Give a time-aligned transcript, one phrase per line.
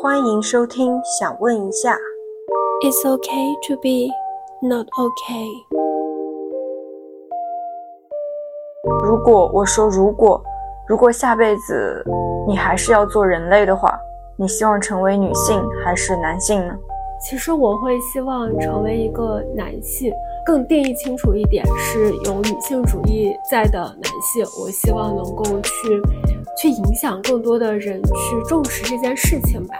[0.00, 1.00] 欢迎收听。
[1.18, 1.96] 想问一下
[2.82, 4.08] ，It's okay to be
[4.66, 5.46] not okay。
[9.04, 10.42] 如果我说如果，
[10.88, 12.04] 如果下辈子
[12.46, 13.98] 你还是要做人类的话，
[14.36, 16.74] 你希望成为女性还是男性呢？
[17.20, 20.12] 其实我会希望成为一个男性，
[20.46, 24.44] 更定义清楚一点，是有女性主义在的男性。
[24.62, 26.00] 我希望能够去，
[26.60, 29.76] 去影响更多的人去重视这件事情吧。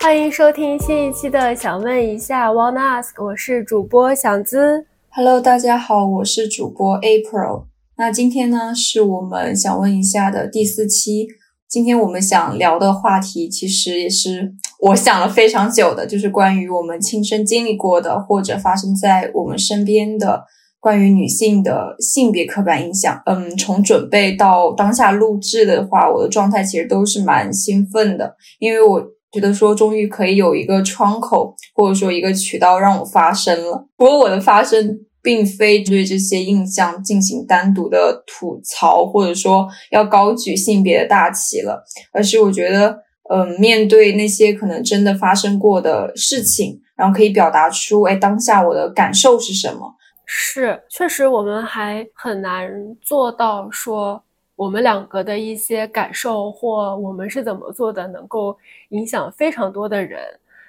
[0.00, 4.86] 欢迎收听新一期的《想问一下 Wanna Ask》，我是主播小资。
[5.10, 7.64] Hello，大家好，我是主播 April。
[7.96, 11.26] 那今天呢，是我们想问一下的第四期。
[11.68, 20.44] 今天我们想聊的话题，其实也是我想了非常久的，就是关于我们亲身经历过的，或者发生在我们身边的
[20.84, 23.18] 关于女性的性别刻板印象。
[23.24, 33.88] 嗯，从准备到当下录制的话，我的状态其实都是蛮兴奋的，因为我觉得说终于可以有一个窗口，或者说一个渠道让我发声了。
[33.96, 35.00] 不过我的发声。
[35.24, 42.94] 并非对这些印象进行单独的吐槽，或者说要高举性别的大旗了，而是我觉得，
[43.30, 49.94] 嗯，面对那些可能真的发生过的事情，然后可以表达出，哎，当下我的感受是什么？
[50.26, 54.22] 是，确实我们还很难做到说
[54.56, 58.56] 我们两个的一些感受或我们是怎么做的，能够
[58.90, 60.22] 影响非常多的人。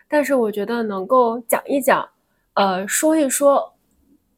[0.07, 2.07] 但是我觉得能够讲一讲，
[2.53, 3.71] 呃，说一说。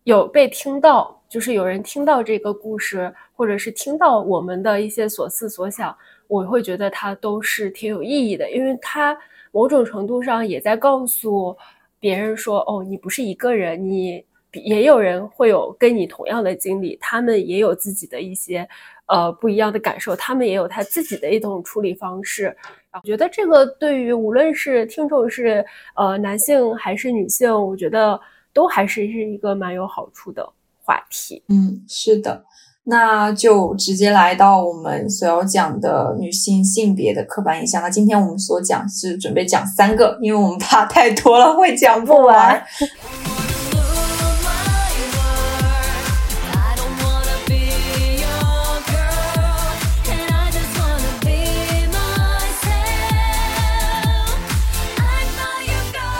[0.03, 5.93] 有被听到，就是有人听到这个故事，或者是听到我们的一些所思所想，
[6.27, 9.17] 我会觉得它都是挺有意义的，因为它
[9.51, 11.57] 某种程度上也在告诉
[11.99, 18.67] 别人说，哦，你不是一个人，你也有人会有跟你同样的经历，他们也有自己的一些
[19.07, 22.55] 呃不一样的感受，他们也有他自己的一种处理方式。
[22.93, 28.19] 我觉得这个对于无论是听众是呃男性还是女性，我觉得。
[28.53, 30.43] 都还是是一个蛮有好处的
[30.81, 31.43] 话题。
[31.47, 32.43] 嗯，是的，
[32.85, 37.83] 那就直接来到我们所要讲的女性性别的刻板印象。
[37.83, 42.65] 那今天我们所讲是准备讲三个，因为我们怕太多了会讲不完。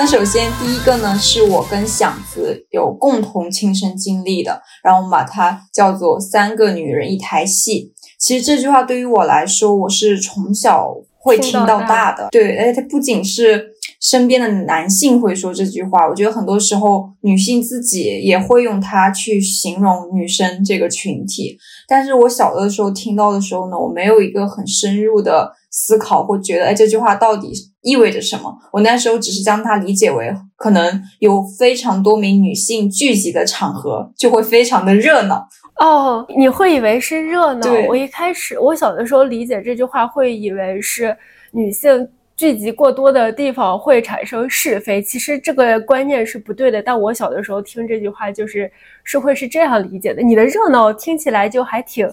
[0.07, 7.91] 首先第一个呢，是我跟响子有共同亲身经历的，然后我们把它叫做“三个女人一台戏”。
[8.17, 12.29] 其实这句话对于我来说，我是从小会听到大的。
[12.31, 21.57] 对，而且它不仅是身边的男性会说这句话，我觉得很多时候女性自己也会用它去形容女生这个群体。
[21.85, 25.51] 但是我小的时候听到的时候呢，我没有一个很深入的。
[25.69, 27.51] 思考或觉得，哎，这句话到底
[27.87, 28.53] 意味着什么？
[28.73, 35.47] 我那时候只是将它理解为，可能有非常多名女性聚集的场合，就会非常的热闹。
[35.79, 37.71] 哦，你会以为是热闹？
[37.87, 41.15] 我一开始我小的时候理解这句话，会以为是
[41.51, 45.01] 女性聚集过多的地方会产生是非。
[45.01, 46.81] 其实这个观念是不对的。
[46.81, 48.69] 但我小的时候听这句话，就是
[49.03, 50.21] 是会是这样理解的。
[50.21, 52.09] 你的热闹听起来就还挺。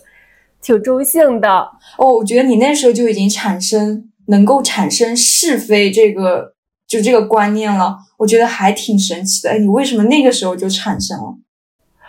[0.67, 1.51] 挺中性的
[1.99, 6.55] 哦，我觉得你那时候就已经产生能够产生是非这个
[6.87, 9.51] 就这个观念了，我觉得还挺神奇的。
[9.51, 11.39] 哎，你为什么那个时候就产生了？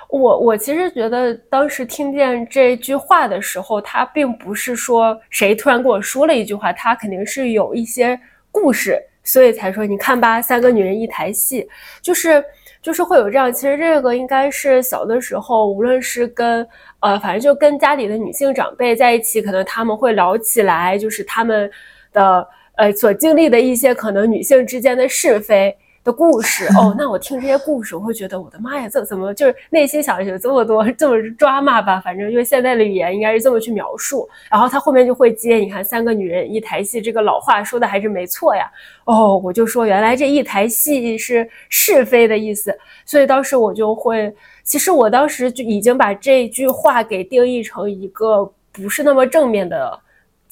[0.09, 8.17] 我我其实觉得当时听见这句话的时候，他并不是说谁突然跟我说了一句话，他肯定是有一些
[8.51, 11.67] 故事，所以才说你看吧，三个女人一台戏，
[12.01, 12.41] 就是
[12.81, 13.51] 就是会有这样。
[13.51, 16.65] 其实这个应该是小的时候，无论是跟。
[17.01, 21.69] 呃，反正就跟家里的女性长辈在一起，可能他们会聊起来，就是他们
[22.15, 26.65] 的呃所经历的一些可能女性之间的是非的故事。
[26.77, 31.99] 哦， 那我听这些故事，我会觉得我的妈呀，这怎么就是内心想有这么多这么抓马吧？
[31.99, 38.71] 反正因为现在的语言应该是这么去描述，然后他后面就会接，你看三个女人一台戏，这个老话说的还是没错呀。
[39.03, 42.75] 哦，我就说原来这一台戏是是非的意思，
[43.05, 44.33] 所以当时我就会。
[44.67, 49.99] 其实我当时就已经把这句话给定义成一个不是那么正面的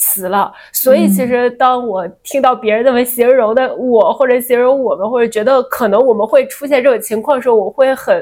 [0.03, 8.13] 词了，所以其实当我听到别人这么形容的我，或者形容我们，或者觉得可能我们会出现这种情况的时候，我会很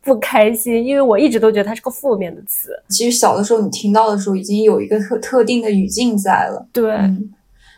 [0.00, 2.70] 不开心，因为我一直都觉得它是个负面的词。
[2.88, 6.68] 其实小的时候你听到的时候，已经有一个特特定的语境在了。
[6.72, 6.94] 对，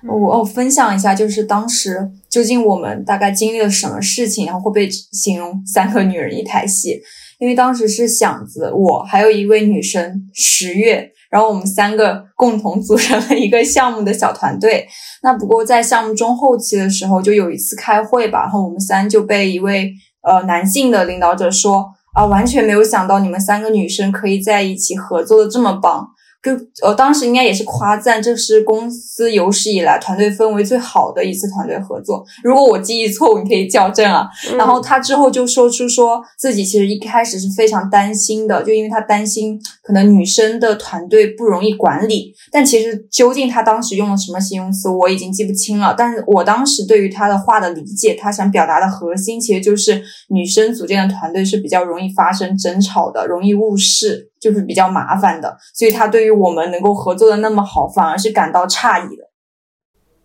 [0.06, 7.00] 我我分享一下，就是当时究竟我们大概经历了什么事情，然后会被形容三个女人一台戏。
[7.38, 14.86] 因为当时是响子，我还有一位女生十月，然后我们三个共同组成了一个项目的小团队。
[15.22, 19.92] 那不过在项目中后期的时候，就有一次开会吧，然后我们三就被一位
[20.22, 26.08] 呃男性的领导者说啊，完全没有想到你们三个女生可以在一起合作的这么棒。
[26.42, 26.52] 就
[26.86, 32.24] 呃，当时应该也是夸赞，这是公司有史以来团队氛围最好的一次团队合作。
[32.44, 34.28] 如果我记忆错误，你可以校正啊。
[34.56, 42.32] 然后他之后就说出说自己其实一开始是非常担心的，就因为他担心可能女生的团队不容易管理。
[42.52, 45.94] 但其实究竟他当时用了什么形容词，我已经记不清了。
[45.98, 54.30] 但是我当时对于他的话的理解，他想表达的核心其实就是女生组建的团队是比较容易发生争吵的，容易误事。
[54.40, 59.24] 就是比较麻烦的，所以他对于我们能够合作的那么好，反而是感到诧异的。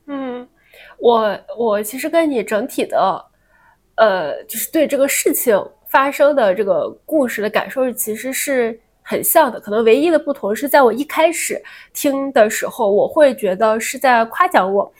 [0.07, 0.47] 嗯，
[0.99, 3.25] 我我其实跟你整体的，
[3.95, 5.57] 呃，就是对这个事情
[5.89, 11.61] 发生的这个故事的感受其实是很像的，可能唯一的不同是在我一开始
[11.93, 14.91] 听的时候，我会觉得是在夸奖我。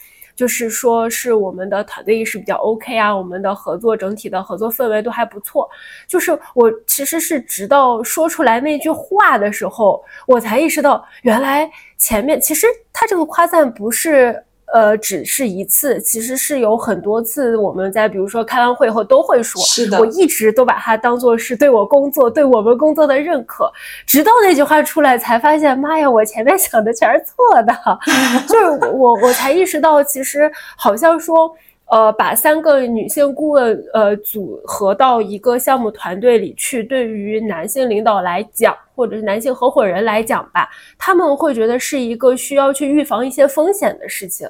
[0.41, 5.69] 就是说，是我们的团队意识比较 OK 啊，我们的合作整体的合作氛围都还不错。
[6.07, 14.43] 就是我其实是直到说出来那句话的时候，我才意识到，原来前面其实他这个夸赞不是。
[14.73, 17.57] 呃，只是一次，其实是有很多次。
[17.57, 23.71] 我们在比如说开完会后都会说，是的，我一直都把它当做是对我工作、对我们工作的认可。
[24.05, 27.73] 直到那句话出来，才发现，妈呀，我前面想的全是错的。
[28.47, 31.55] 就是我，我才意识到，其实好像说。
[31.91, 44.47] 呃，把三个女性顾问呃组合到一个项目团队里去，对于男性领导来讲，或者是男性合伙人来讲吧，他们会觉得是一个需要去预防一些风险的事情。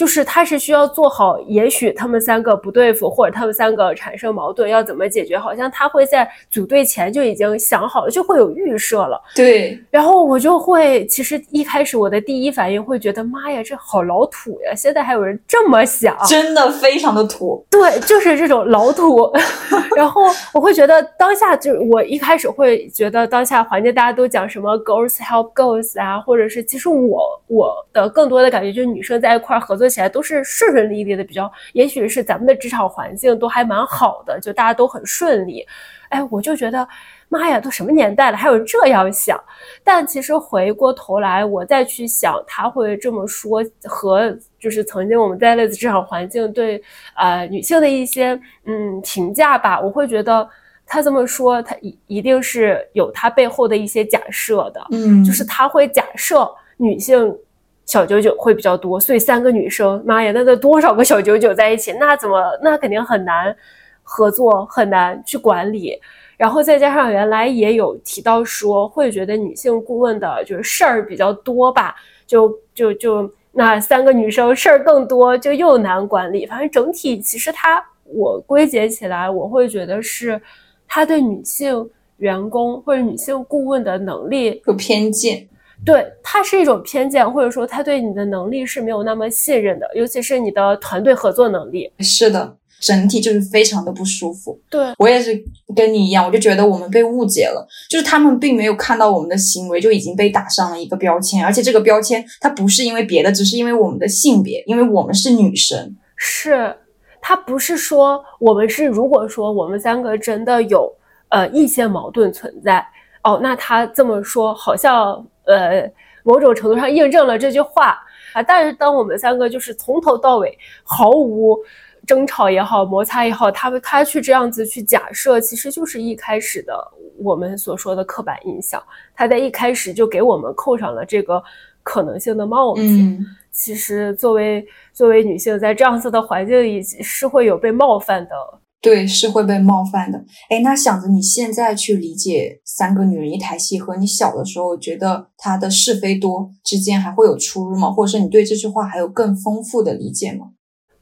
[0.00, 5.38] 就是他是需要做好，也许他们三个不对付，或者他们三个产生矛盾，要怎么解决？
[5.38, 9.20] 好像他会在组队前就已经想好了，就会有预设了。
[9.36, 14.74] 对，然后我就会，其实一开始我的第一反应会觉得，妈呀，这好老土呀！
[14.74, 17.62] 现在还有人这么想，真的非常的土。
[17.68, 19.30] 对，就是这种老土。
[19.94, 20.22] 然后
[20.54, 29.89] 我会觉得当下就我一开始会觉得当下环境大家都讲什么 girls help girls 啊，或者是其实我我的更多的感觉就是女生在一块合作。
[29.90, 35.66] 起来都是顺顺利利的，比较，也许是咱们的职场环境都还蛮好的，就大家都很顺利。
[36.10, 36.86] 哎，我就觉得，
[37.28, 39.42] 妈呀，都什么年代了，还有人这样想？
[39.82, 46.82] 但其实回过头来，我再去想他会这么说，和就是曾经我们在类似职场环境对
[47.16, 50.48] 呃女性的一些嗯评价吧，我会觉得
[50.86, 57.36] 他这么说，他一一定是有他背后的一些假设的，嗯，就是他会假设女性。
[57.86, 61.92] 小九九会比较多，所以三个女生，妈呀，那得多少个小九九在一起？
[61.94, 62.40] 那怎么？
[62.62, 63.54] 那肯定很难
[64.02, 65.98] 合作，很难去管理。
[66.36, 71.94] 然后再加上原来也有提到说，会觉得女性顾问的就是事儿比较多吧？
[72.26, 76.46] 就就就那三个女生事儿更多，就又难管理。
[76.46, 80.40] 反正整体其实他，我归结起来，我会觉得是
[80.86, 85.46] 他对女性员工或者女性顾问的能力有偏见。
[85.84, 91.90] 对他是一种偏见，或者说他对你的能力是没有那么信任的，尤其是你的团队合作能力。
[92.00, 94.60] 是的，整体就是非常的不舒服。
[94.68, 95.42] 对我也是
[95.74, 105.96] 跟你一样，我就觉得我们被误解了，就是他们并没有看到我们的行为就已经被打上了一个标签，而且这个标签它不是因为别的，只是因为我们的性别，因为我们是女生。
[106.16, 106.76] 是，
[107.22, 110.92] 他不是说我们是，如果说我们三个真的有
[111.30, 112.86] 呃一些矛盾存在，
[113.22, 115.26] 哦，那他这么说好像。
[115.46, 115.90] 呃，
[116.22, 117.98] 某种程度上印证了这句话
[118.34, 118.42] 啊。
[118.42, 121.58] 但是，当我们三个就是从头到尾毫无
[122.06, 126.72] 争吵也好、摩擦也好，他们他去这样子去假设，其实就是一开始的
[127.18, 128.80] 我们所说的刻板印象。
[129.12, 131.42] 他在一开始就给我们扣上了这个
[131.82, 132.82] 可能性的帽子。
[132.82, 138.59] 嗯，其实作为作为女性，在这样子的环境里是会有被冒犯的。
[138.82, 140.24] 对，是会被冒犯的。
[140.48, 147.90] 哎，那想着你现在去理解三个女人一台戏，和你小的时候觉得她的是非多之间还会有出入吗？
[147.90, 150.46] 或者是你对这句话还有更丰富的理解吗？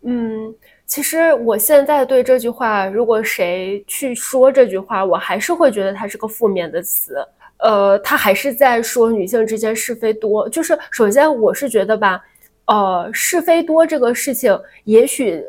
[0.03, 0.53] 嗯，
[0.87, 7.15] 其实我现在对这句话，如果谁去说这句话，我还是会觉得它是个负面的词。
[7.59, 10.49] 呃，他还是在说女性之间是非多。
[10.49, 12.21] 就是首先，我是觉得吧，
[12.67, 15.45] 呃，是非多这个事情，也许。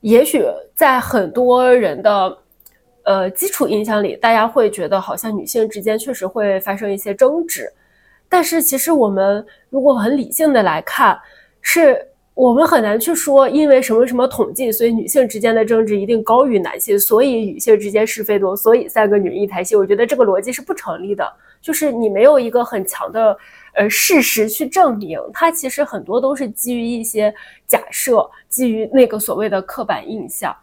[0.00, 2.38] 也许在很多人的
[3.02, 7.70] 呃基础印象里，大家会觉得好像女性之间确实会发生一些争执，
[8.28, 11.18] 但是其实我们如果很理性的来看，
[11.60, 19.76] 是我们很难去说，因为什么什么统计，所以女性之间的争执一定高于男性，所以女性之间是非多，所以三个女人一台戏。
[19.76, 21.30] 我觉得这个逻辑是不成立的，
[21.60, 23.36] 就是你没有一个很强的
[23.74, 27.34] 呃事实去证明，它其实很多都是基于一些
[27.66, 30.54] 假设，基于那个所谓的刻板印象。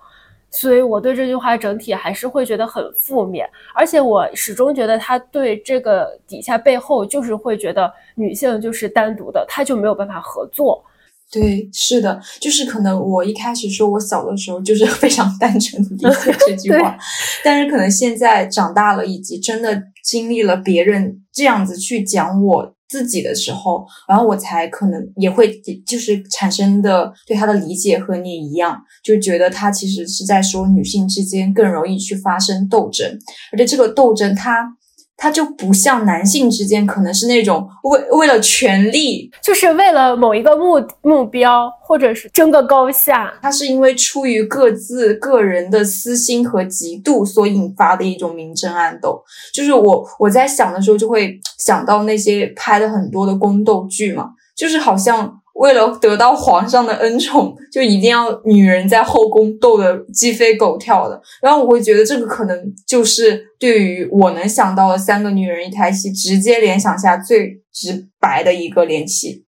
[0.50, 10.82] 所以我对这句话整体还是会觉得很负面，而且我始终觉得他对这个底下背后就是会觉得女性就是单独的，他就没有办法合作。
[11.30, 16.98] 对，是的，就是可能我一开始说我小的时候就是 非常单纯的理解这句话，
[17.44, 33.08] 但是可能现在长大了，以及真的经历了别人这样子去讲我自己的时候，然后我才可能也会就是产生的对他的理解和你一样，就觉得他其实是在说女性之间更容易去发生斗争，
[33.52, 34.78] 而且这个斗争他。
[35.18, 43.34] 他就不像男性之间，可能是那种为为了权力，就是为了某一个目目标，或者是争个高下。
[43.42, 49.22] 他是因为出于各自个人的私心和嫉妒所引发的一种明争暗斗。
[49.52, 55.42] 就是我我在想的时候，就会想到那些拍的很多的宫斗剧嘛，就是好像。
[55.58, 61.20] 为了得到皇上的恩宠，就一定要女人在后宫斗得鸡飞狗跳的。
[61.42, 69.46] 然后我会觉得这个可能就是对于我能想到的三个女人一台戏，直接联想下最直白的一个联系。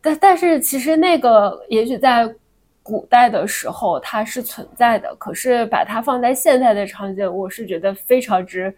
[0.00, 2.28] 但但是其实那个也许在
[2.82, 8.74] 古代的时候它是存在的，可是把它放在现在的场景，我是觉得非常之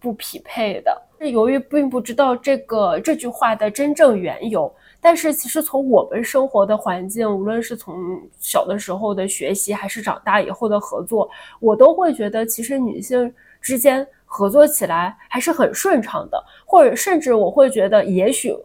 [0.00, 1.02] 不匹配的。
[1.20, 4.72] 是由于并不知道这个这句话的真正缘由。
[5.04, 11.28] 但是其实从我们生活的环境，无论是从小的时候的学习，还是长大以后的合作，
[11.58, 18.56] 我都会觉得其实女性之间合作起来还是很顺畅的，或者甚至我会觉得也许，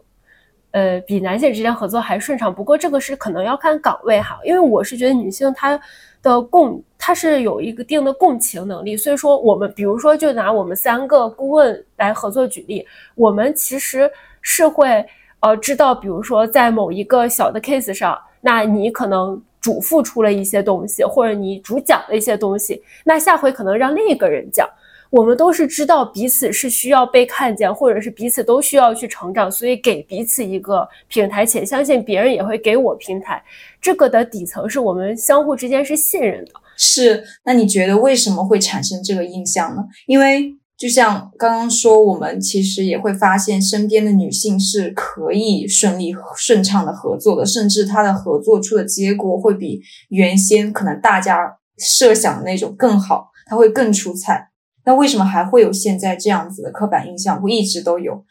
[0.71, 2.53] 呃，比男性之间合作还顺畅。
[2.53, 5.79] 不过这个是可能要看岗位哈，因为我是觉得女性她
[6.21, 14.07] 的共，她是有一个定的共情能力，所以说我们比如说就拿我们三个顾问来合作举例，我们其实
[14.43, 15.03] 是会。
[15.39, 24.67] 呃，知道，比如说在某一个小的 case 上，那你可能主付出了一些东西，或者你主讲了一些东西，那下回可能让另一个人讲。
[25.09, 33.41] 我们都是知道彼此是需要被看见，或者是彼此都需要去成长，所以给彼此一个平台，且相信别人也会给我平台。
[33.79, 36.51] 这个的底层是我们相互之间是信任的。
[36.75, 39.83] 是，那你觉得为什么会产生这个印象呢？
[40.07, 40.57] 因为。
[40.77, 54.51] 就像刚刚说，我们其实也会发现，身边的女性是可以顺利顺畅的合作的，甚至她的合作出的结果会比原先可能大家设想的那种更好，她会更出彩。
[54.85, 57.41] 那为什么还会有现在这样子的刻板印象？
[57.41, 58.23] 我一直都有？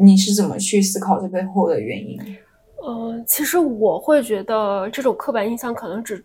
[0.00, 2.16] 你是怎么去思考这背后的原因？
[2.80, 6.24] 呃，其实我会觉得这种刻板印象可能只，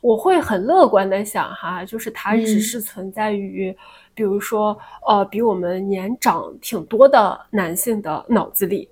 [0.00, 3.76] 我会很乐观的想哈，就是它只是存在于。
[4.20, 4.76] 比如说，
[5.08, 8.86] 呃，比我们年长挺多的男性的脑子里，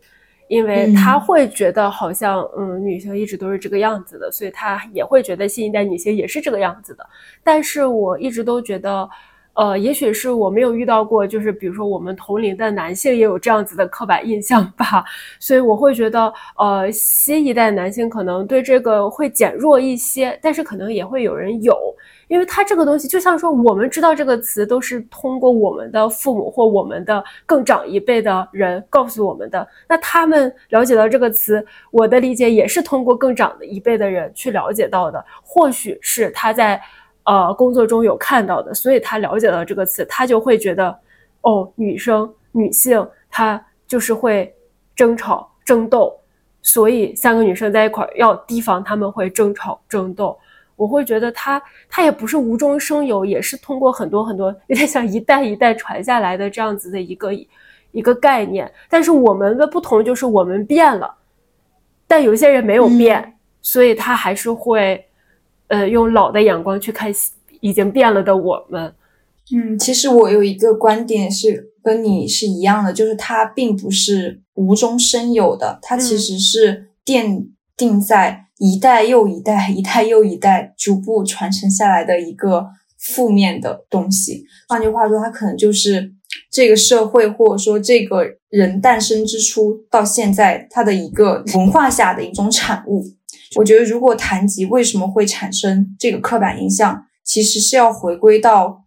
[0.49, 7.07] 因为他会觉得好像，嗯，女性一直都是这个样子的，所以他也会觉得新一代女性也是这个样子的。
[7.45, 9.07] 但是我一直都觉得，
[9.53, 15.05] 呃，也许是我没有遇到过，就是比如说我们同龄的男性也有这样子的刻板印象吧，
[15.39, 21.77] 所以我会觉得，呃，新一代男性可能对这个会减弱一些，但是可能也会有人有。
[22.29, 29.67] 因为它这个东西就像说，我们知道这个词都是通过我们的父母或我们的更长一辈的人告诉我们的。
[29.89, 35.25] 那他们了解到这个词，我的理解也是通过更长的一辈的人去了解到的。
[35.43, 36.81] 或许是他在
[37.25, 40.95] 呃工作中有看到的，所以他了解到这个词，他就会觉得，
[41.41, 44.55] 哦，女生女性她就是会
[44.95, 46.15] 争吵争斗，
[46.63, 50.39] 所以三个女生在一块儿要提防他们会争吵争斗。
[50.79, 57.31] 我会觉得他他也不是无中生有，也是通过很多很多有点像一代一代传下来的这样子的一个
[57.91, 58.73] 一个概念。
[58.89, 61.13] 但是我们的不同就是我们变了，
[62.07, 65.05] 但有些人没有变，所以他还是会
[65.67, 67.13] 呃用老的眼光去看
[67.59, 68.95] 已经变了的我们。
[69.53, 78.45] 嗯，其实我有一个观点是跟你是一样的，就是它并不是无中生有的，它其实是奠定在。
[78.59, 82.67] 一代又一代，一代又一代，逐步传承下来的一个
[82.99, 84.45] 负面的东西。
[84.69, 86.13] 换句话说，它可能就是
[86.51, 93.05] 这个社会，或者说这个人诞生之初到现在，它的一个文化下的一种产物。
[93.55, 98.85] 我觉得，如果谈及为什么会产生这个刻板印象，其实是要回归到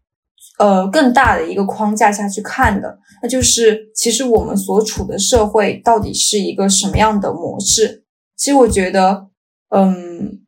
[0.59, 8.03] 呃更大的一个框架下去看的，那就是其实我们所处的社会到底是一个什么样的模式。
[8.35, 9.30] 其实我觉得。
[9.75, 10.39] 嗯，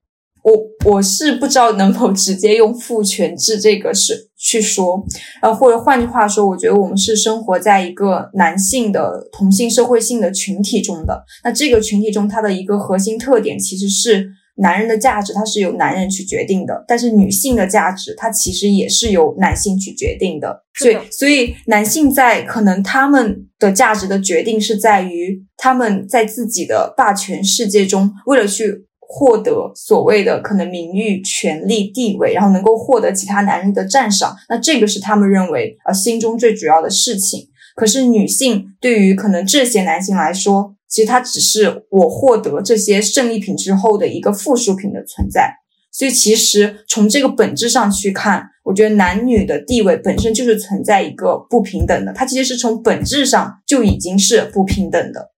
[0.43, 5.03] 我我是不知道能否直接用父权制这个是去说，
[5.41, 11.23] 呃，或者换句话说，我觉得我们是生活在一个男性的同性社会性的群体中的。
[11.43, 14.29] 那这个群体中，它的一个核心特点其实是。
[14.57, 20.63] 男人的价值，它是由男人去决定的，但是女性的价值，它其实也是由男性去决定的。
[20.75, 37.49] 所以，所以男性在可能他们的价值的决定是在于他们在自己的霸权世界中，为了去获得所谓的可能名誉、权力、地位，然后能够获得其他男人的赞赏，那这个是他们认为呃心中最主要的事情。
[37.75, 45.51] 可是女性对于可能这些男性来说，其实它只是我获得这些胜利品之后的一个附属品的存在，
[45.91, 55.31] 所以其实从这个本质上去看，我觉得男女的地位本身就是存在一个不平等的，它其实是从本质上就已经是不平等的。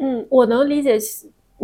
[0.00, 0.98] 嗯，我能理解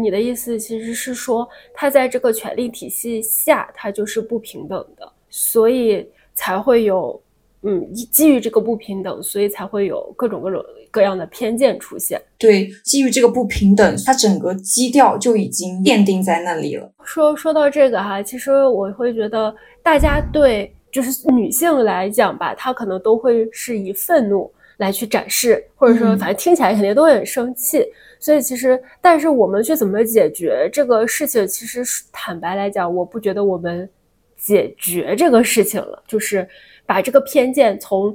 [0.00, 7.20] 你的意思，其实是说他在这个权力体系下，他就是不平等的，所以才会有。
[7.62, 12.18] 嗯，基于这个不平等，所以才会有各种各种各样的偏见出现。
[12.38, 16.90] 对，基于这个不平等，它整个基调就已经奠定在那里了。
[17.04, 27.86] 说说到这个哈，其实我会觉得，大家对就是女性来讲吧，她可能都会是以愤怒来去展示，或者说反正听起来肯定都会很生气。
[28.18, 33.88] 所以其实，但是我们去怎么解决这个事情，其实坦白来讲，我不觉得我们
[34.36, 36.48] 解决这个事情了，就是。
[36.86, 38.12] 把这个偏见从，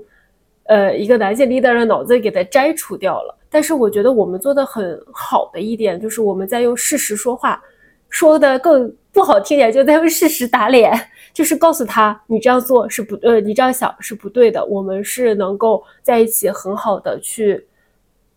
[0.66, 3.34] 呃，一个男性 leader 的脑子里给它摘除掉了。
[3.50, 7.64] 但是我觉得我们做的很好的一点，就是我们在用事实说话，
[8.10, 10.92] 说的更不好听点，就在用事实打脸，
[11.36, 14.64] 就是告诉他你这样做是不，呃，你这样想是不对的。
[14.66, 17.62] 我们是能够在一起很好的去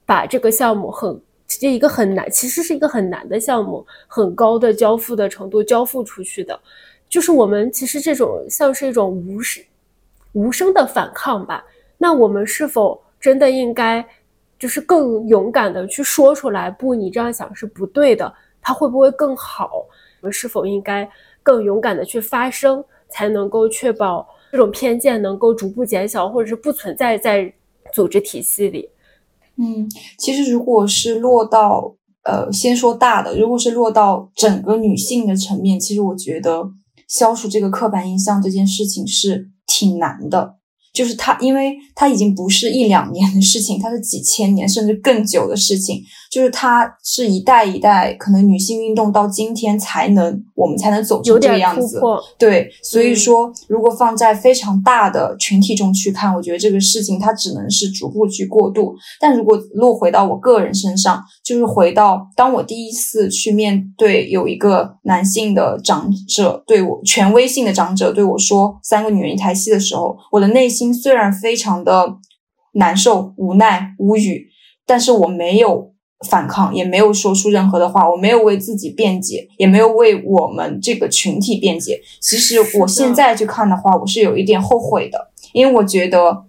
[0.05, 6.59] 把这个项目很，这一个很难，其实是一个很难的项目，很高的交付的程度交付出去的，
[7.09, 9.62] 就是我们其实这种像是一种无声。
[10.33, 11.64] 无声的反抗吧，
[11.97, 14.05] 那我们是否真的应该，
[14.59, 16.69] 就是更勇敢的去说出来？
[16.69, 18.35] 不，你这样想是不对的。
[18.61, 19.87] 它会不会更好？
[20.20, 21.09] 我们是否应该
[21.44, 27.53] 更勇敢的去发声，才能够确保这种偏见能够逐步减小，或者是不存在在
[27.92, 28.88] 组织体系里？
[29.57, 36.71] 嗯，其实如果是落到呃，先说大的，如果是落到整个女性的层面，其实我觉得
[37.07, 39.51] 消除这个刻板印象这件事情是。
[39.71, 40.57] 挺难的，
[40.94, 46.03] 就是它，因为它已经不是一两年的事情，它是几千年甚至更久的事情。
[46.31, 52.01] 就是它是一代一代，可能女性运动到今天才能，我们才能走成这个样子。
[52.38, 58.95] 对，所以说，如果放在非常大的群体中去看，我觉得这个事情它只能是逐步去过渡。
[59.21, 72.17] 但如果落回到我个人身上，就是回到当我第一次去面对有一个男性的长者对我权威性的长者对我说“三个女人一台戏”的时候，我的内心虽然非常的
[72.75, 74.49] 难受、无奈、无语，
[74.87, 75.93] 但是我没有。
[76.26, 82.00] 反抗也没有说出任何的话，我没有为自己辩解，也没有为我们这个群体辩解。
[82.20, 86.44] 其实我现在去看的话，我是有一点后悔的，因为我觉得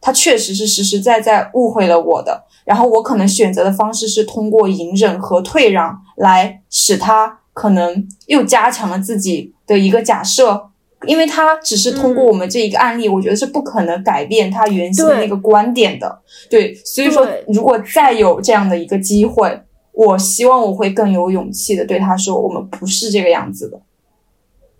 [0.00, 2.44] 他确实是实实在在误会了我的。
[2.66, 10.70] 然后我可能选择的方式是通过隐忍和退让来使他可能又加强了自己的一个假设。
[11.06, 16.22] 因为他只是通过我们这一个案例，我觉得是不可能改变他原先的那个观点的。
[16.50, 19.60] 对，所以说，如果再有这样的一个机会，
[19.92, 23.80] 我希望我会更有勇气的对他说，我们不是这个样子的。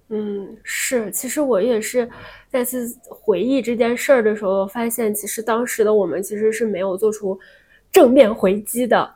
[0.09, 2.09] 嗯，是，其实我也是
[2.51, 7.39] 再次回忆这件事儿的时候，发现其实当时的我们其实是没有做出
[7.91, 9.11] 正面回击的，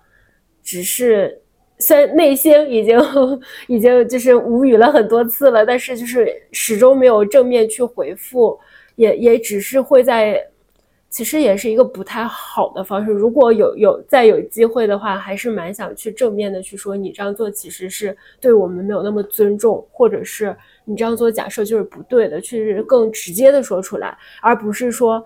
[0.62, 1.42] 只是。
[1.80, 3.00] 虽然内心已经
[3.66, 8.58] 已经就是无语了很多次了，但是就是始终没有正面去回复，
[8.96, 10.40] 也也只是会在，
[11.08, 13.10] 其实也是一个不太好的方式。
[13.10, 25.24] 如果有有再有机会的话，还是蛮想去正面的去说，你这样做其实是对我们没有那么尊重，或者是你这样做假设就是不对的，去更直接的说出来，而不是说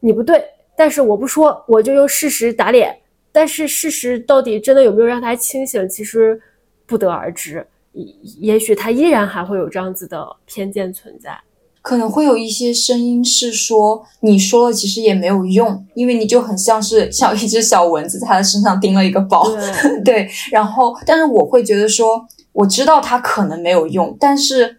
[0.00, 0.44] 你不对，
[0.76, 2.94] 但是我不说，我就用事实打脸。
[3.36, 6.40] 但是事实到底真的有没有让他清醒，其实
[6.86, 7.66] 不得而知。
[7.92, 8.06] 也
[8.52, 11.36] 也许他依然还会有这样子的偏见存在。
[11.82, 19.44] 可能会有一些声音是说，你说了其实也没有用，因为你就很像是像一只小蚊子在他的身上叮了一个包。
[20.04, 24.78] 对，然后，但是我会觉得说，我知道他可能没有用，但是。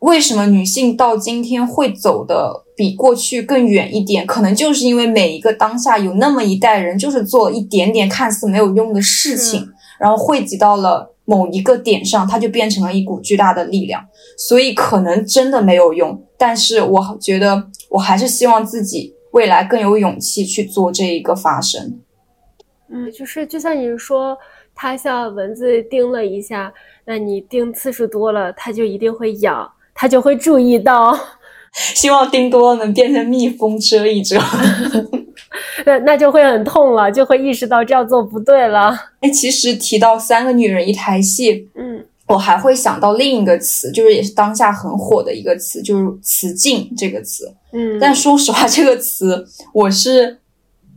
[0.00, 4.26] 为什么女性到今天会走的比过去更远一点？
[4.26, 14.04] 可能就是因为每一个当下有那么一代人，就是做一点点看似没有用的事情，然后汇集到了某一个点上，它就变成了一股巨大的力量，
[14.36, 16.22] 所以可能真的没有用。
[16.38, 22.00] 但是我觉得，我还是希望自己未来更有勇气去做这一个发声。
[22.88, 24.36] 嗯，就是就像你说，
[24.74, 26.72] 它像蚊子叮了一下，
[27.04, 31.18] 那你叮次数多了，它就一定会痒，它就会注意到。
[31.72, 34.36] 希望丁多了能变成蜜蜂蛰一蛰。
[35.86, 38.92] 那那就会很痛了，就会意识到这样做不对了。
[39.20, 47.54] 哎，其实提到三个女人一台戏，嗯，我还会想到另一个词，就是也是当下很火的一个词，就是“雌竞”这个词。
[47.72, 50.38] 嗯，但说实话，这个词我是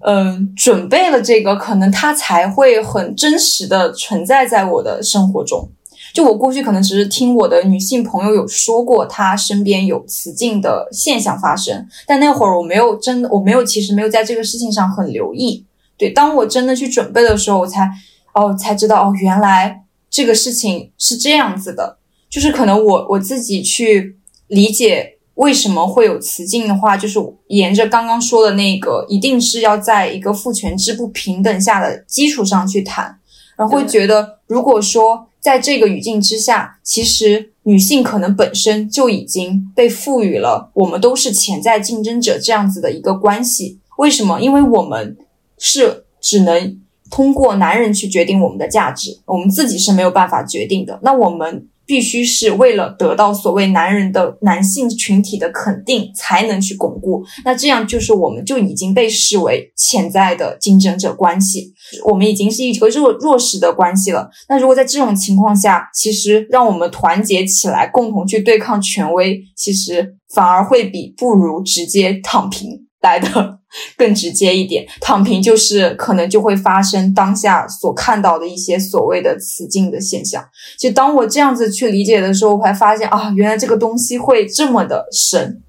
[0.05, 5.69] 嗯准备了这个，可能它才会很真实的存在在我的生活中。
[6.13, 15.65] 就我过去可能只是听我的女性朋友有说过，她身边有雌竞的现象发生，但那会儿我没有真的，我没有其实没有在这个事情上很留意。
[15.97, 17.89] 对，当我真的去准备的时候，我才
[18.35, 21.97] 哦才知道哦，原来这个事情是这样子的。
[22.29, 24.15] 就是可能我我自己去
[24.47, 33.17] 理解为什么会有雌竞的话，就是沿着刚刚说的那个，一定是要在一个父权制不平等下的基础上去谈，
[33.57, 35.27] 然后会觉得如果说。
[35.43, 43.79] 在这个语境之下，其实女性可能本身就已经被赋予了我们都是潜在竞争者这样子的一个关系。
[43.97, 44.39] 为什么？
[44.39, 45.17] 因为我们
[45.59, 46.79] 是只能
[47.11, 50.97] 通过男人去决定我们的价值，我们自己是没有办法决定的。
[51.03, 51.67] 那我们。
[51.85, 57.21] 必须是为了得到所谓男人的男性群体的肯定，才能去巩固。
[57.43, 61.72] 那这样就是我们就已经被视为潜在的竞争者关系，
[62.05, 64.29] 我们已经是一个弱弱势的关系了。
[64.49, 73.59] 那如果在这种情况下，其实让我们团结起来，共同去对抗权威，其实反而会比不如直接躺平来的。
[73.97, 80.47] 更直接一点， 躺平就是可能就会发生当下所看到的一些所谓的雌竞的现象。
[80.77, 85.63] 就当我这样子去理解的时候，我才发现啊，原来这个东西会这么的深。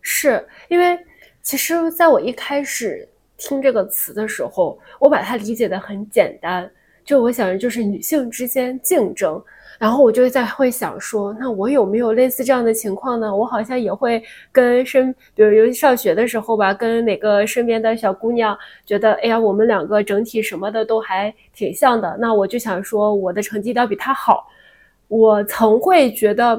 [0.00, 0.96] 是因为
[1.42, 6.70] 其实在我一开始听这个词的时候，我把它理解的很简单，
[7.04, 9.42] 就我想着就是女性之间竞争。
[9.78, 13.36] 然后我就在会想说，那我有没有类似这样的情况呢？
[13.36, 22.16] 我好像也会跟身，比如尤其上学的时候吧，跟哪个身边的小姑娘觉得，哎呀，我们两个整体什么的都还挺像的。
[22.18, 24.48] 那我就想说，我的成绩要比她好。
[25.08, 26.58] 我曾会觉得，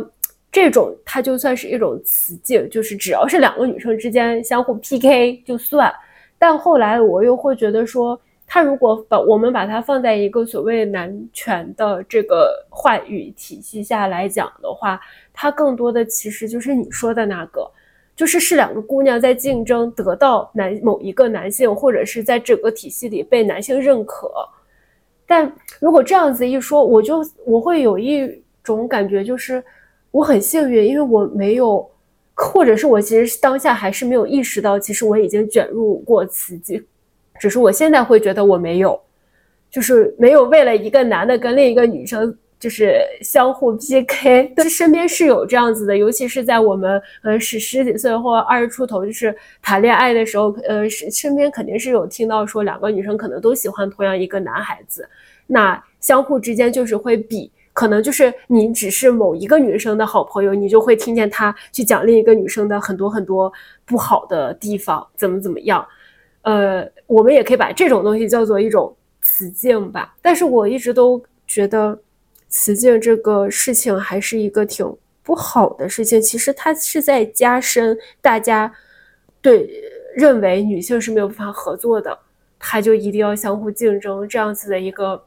[0.51, 5.91] 这种它就算是一种雌竞，就是只要是两个女生之间相互 PK 就算。
[6.37, 8.19] 但后来我又会觉得说。
[8.49, 14.97] 他如果把我们把它放在一个所谓男权的这个话语体系下来讲的话，
[15.33, 17.69] 它更多的其实就是你说的那个，
[18.15, 24.31] 就是是两个姑娘在竞争得到男某一个男性，或者是在整个体系里被男性认可。
[25.25, 29.61] 但如果这样子一说，我就我会有一种感觉，就是
[30.09, 31.85] 我很幸运，因为我没有，
[32.37, 36.81] 或者是我其实当下还是没有意识到，其实我已经卷入过此境。
[37.39, 38.99] 只是我现在会觉得我没有，
[39.71, 44.53] 就是没有为了一个男的跟另一个女生就是相互 PK。
[44.55, 55.07] 但身边是有这样子的，尤其是在我们呃十十几岁或二十出头就是谈恋爱的时候，呃身身边肯定是有听到说两个女生可能都喜欢同样一个男孩子，
[55.47, 63.53] 那相互之间就是会比，可能就是你只是某一个女生的好朋友，你就会听见她去讲另一个女生的很多很多
[63.85, 65.87] 不好的地方，怎么怎么样。
[66.41, 70.15] 呃，我们也可以把这种东西叫做一种雌竞吧。
[70.23, 71.95] 但是我一直都觉得，
[72.49, 76.19] 雌竞这个事情还是一个挺不好的事情。
[76.19, 78.73] 其实它是在加深大家
[79.39, 79.69] 对
[80.15, 82.17] 认为女性是没有办法合作的，
[82.57, 85.23] 他就一定要相互竞争这样子的一个，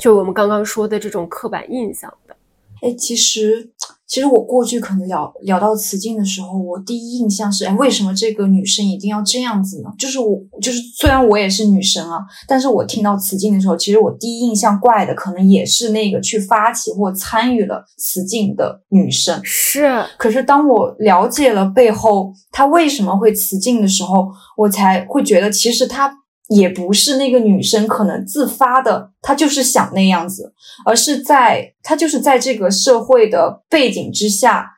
[0.00, 2.36] 就我们刚刚说的这种刻板印象的。
[2.82, 3.70] 哎，其实。
[4.06, 9.88] 其实我过去可能聊聊到雌竞的时候，我第一印象是，哎，为什么这个女生一定要这样子呢？
[9.98, 19.40] 就是我，就是虽然我也是女生啊，但是我听到雌竞的时候，其实我第一印象怪的，可能也是那个去发起或参与了雌竞的女生。
[19.42, 24.28] 是，可是当我了解了背后她为什么会雌竞的时候，
[24.58, 26.23] 我才会觉得，其实她。
[26.48, 30.52] 也不是那个女生可能自发的，她就是想那样子，
[30.84, 34.72] 而是在她就是在这个社会的背景之下，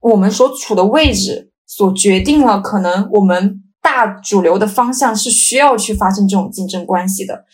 [0.00, 7.44] 我们所处的位置所决定了，可能我们大主流的方向是需要去发生这种竞争关系的。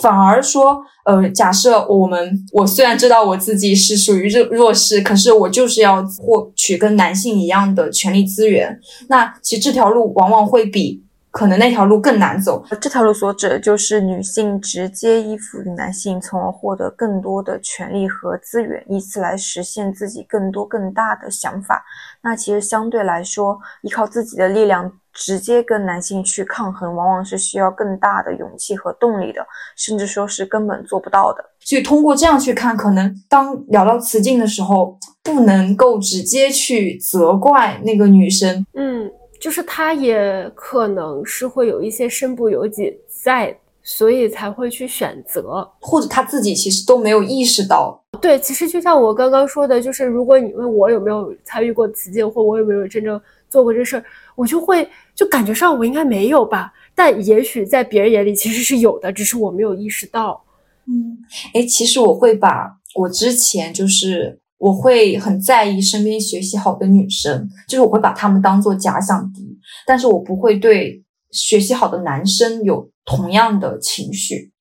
[0.00, 11.04] 反而说，呃，假设我们我虽然知道我自己是属于弱弱势，可是我就是要获取跟男性一样的权利资源，那其实这条路往往会比。
[11.32, 12.62] 可能那条路更难走。
[12.80, 21.82] 这条路所指的就是女性直接依附于男性，从而获得更多的权利和资源，以此来实现自己更多更大的想法。
[22.22, 31.42] 那其实相对来说，依靠自己的力量直接跟男性去抗衡，往往是需要更大的勇气和动力的，甚至说是根本做不到的。
[31.60, 38.66] 所以通过这样去看，可能当聊到雌竞的时候，不能够直接去责怪那个女生。
[38.74, 39.10] 嗯。
[39.42, 43.52] 就是他也可能是会有一些身不由己在，
[43.82, 48.00] 所以才会去选择，或者他自己其实都没有意识到。
[48.20, 54.04] 对，其实就像我刚刚说的，就是如果你问我有没有参与过雌竞，或我有没有真正做过这事儿，
[54.36, 60.40] 我就会就感觉上我应该没有吧，但也许在别人眼里其实是有的，只是我没有意识到。
[60.86, 61.18] 嗯，
[61.52, 64.38] 哎，其实我会把我之前就是。
[64.62, 74.52] 我会很在意身边学习好的女生，就是我会把她们当做假想敌，但是我不会对学习好的男生有同样的情绪。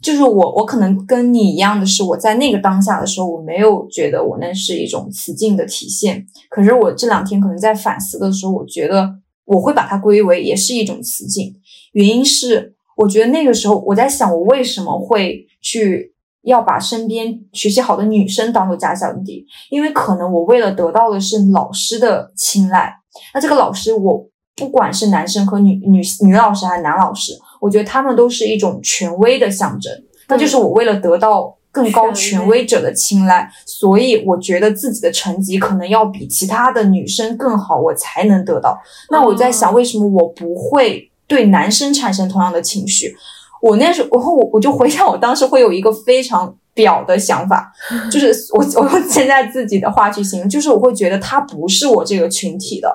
[0.00, 6.24] 就是我，我可能跟你一样的是，我在那个当下的时候，我没有觉得我那是一种雌竞的体现。
[6.48, 9.12] 可是我这两天可能在反思的时候，我觉得
[9.44, 11.52] 我会把它归为也是一种雌竞。
[11.94, 16.14] 原因是我觉得那个时候我在想，我为什么会去。
[16.42, 22.94] 要把身边学习好的女生当做假想敌，因为可能我为了得到的是老师的青睐，
[23.34, 29.92] 那这个老师我不管是男生和女女女老师还是男老师，我觉得他们都是一种权威的象征，
[30.28, 38.76] 那就是我为了得到更高权威者的青睐，所以我觉得自己的成绩可能要比其他的女生更好，我才能得到。
[39.10, 43.14] 那我在想，为什么我不会对男生产生同样的情绪？
[43.60, 47.72] 我那时候，然后我我就回想，我当时会有一个非常表的想法，
[48.10, 52.88] 就是我我用现在自己的话去形容，就是我会觉得他不是我这个群体的，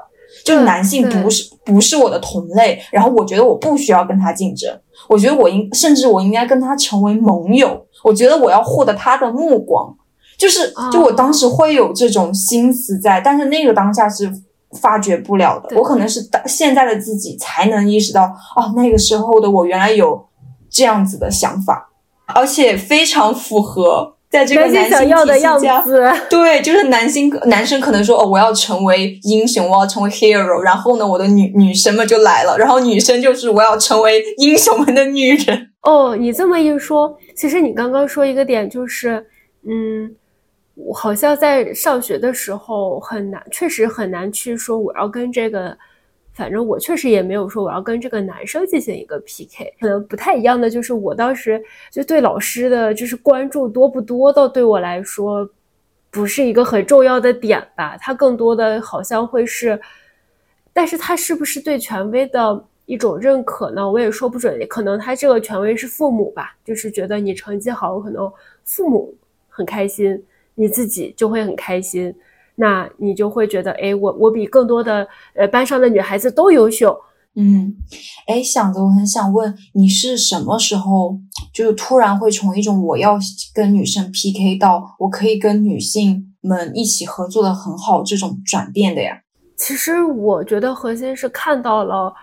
[0.45, 4.73] 就是男性不是不是我的同类，然后我觉得我不需要跟他竞争，
[5.09, 9.93] 我觉得我应甚至我应该跟他成为盟友，我觉得我要获得他的目光，
[10.37, 14.31] 就是就我当时会有这种心思在，但是那个当下是
[14.81, 18.23] 发觉不了的，我可能是当现在的自己才能意识到，
[18.55, 20.25] 哦，那个时候的我原来有。
[20.73, 21.91] 这样子的想法，
[22.25, 25.81] 而且非常符合在这个男性体系下，
[26.27, 35.69] 对，就是男性男生可能说哦，我要成为英雄，我要成为 hero，然后呢，我的女女生们就来了，然后女生就是我要成为英雄们的女人。
[35.83, 39.23] 哦，你这么一说，其实你刚刚说一个点就是，
[39.67, 40.15] 嗯，
[40.73, 45.77] 我好像在上学的时候很难，确实很难去说我要跟这个。
[46.33, 55.47] 反正我确实也没有说我要跟这个男生进行一个 PK，可能不太一样的就是我当时就对老师的就是关注多不多，倒对我来说
[56.09, 57.95] 不是一个很重要的点吧。
[57.97, 59.79] 他更多的好像会是，
[60.73, 63.89] 但是他是不是对权威的一种认可呢？
[63.89, 64.59] 我也说不准。
[64.67, 68.31] 可能他这个权威是父母吧，就是觉得你成绩好，可能
[68.63, 69.15] 父母
[69.47, 70.23] 很开心，
[70.55, 72.13] 你自己就会很开心。
[72.55, 76.95] 那你就会觉得，哎，我我比更多的呃班上的女孩子都优秀，
[77.35, 77.75] 嗯，
[78.27, 81.17] 哎，想着我很想问你是什么时候，
[81.51, 83.17] 就是突然会从一种我要
[83.55, 89.21] 跟女生 PK 到我可以跟女性们一起合作的很好这种转变的呀？
[89.55, 92.13] 其实我觉得核心是看到了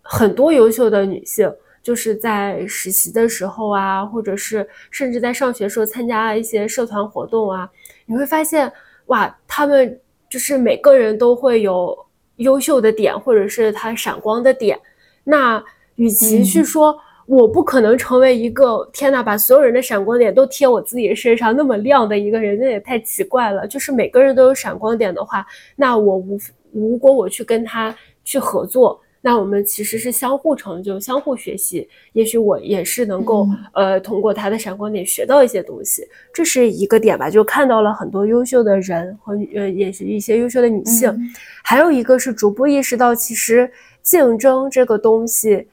[0.00, 7.68] 很多优秀的女性，就是在实习的时候啊，或者是甚至在上学时候参加一些社团活动啊，
[8.06, 8.72] 你会发现。
[9.10, 11.96] 哇，他们就是每个人都会有
[12.36, 14.78] 优秀的点，或者是他闪光的点。
[15.24, 15.62] 那
[15.96, 16.96] 与其去说
[17.26, 23.66] 我不可能成为一个天呐，把所有人的闪光点都贴我自己身上那么亮的一个人，那也太奇怪了。
[23.66, 25.46] 就是每个人都有闪光点的话，
[25.76, 26.38] 那我无
[26.72, 27.94] 如果我去跟他
[28.24, 29.00] 去合作。
[29.22, 41.14] 那我们其实是相互成就、相互学习，也许我也是能够呃通过他的闪光点学到一些东西，这是一个点吧，就看到了很多优秀的人和呃也是一些优秀的女性，
[41.62, 43.70] 还有一个是逐步意识到，其实
[44.02, 45.66] 竞争这个东西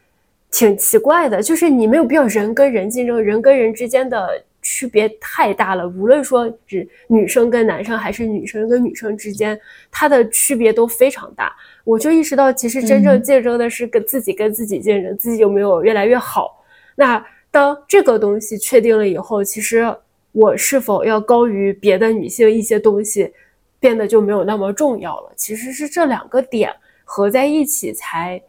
[0.51, 4.43] 挺奇怪的，就是你没有必要人跟人竞争，人跟人之间的。
[4.63, 9.57] 区别太大了，无论说是女生跟男生，还是女生跟女生之间，
[9.89, 11.55] 它的区别都非常大。
[11.87, 16.61] 我就意识到，其实真正竞争的是跟自己跟自己竞争，自己有没有越来越好。
[16.95, 19.95] 那当这个东西确定了以后，其实
[20.33, 23.31] 我是否要高于别的女性一些东西，
[23.79, 25.31] 变得就没有那么重要了。
[25.37, 28.41] 其实是这两个点合在一起才。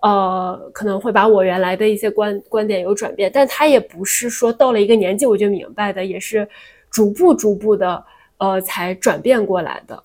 [0.00, 6.48] 呃，可能会把我原来的一些观观点有转变，但他也不是说到了一个年纪我就明白的，也是
[6.88, 8.04] 逐步逐步的
[8.36, 10.00] 呃才转变过来的。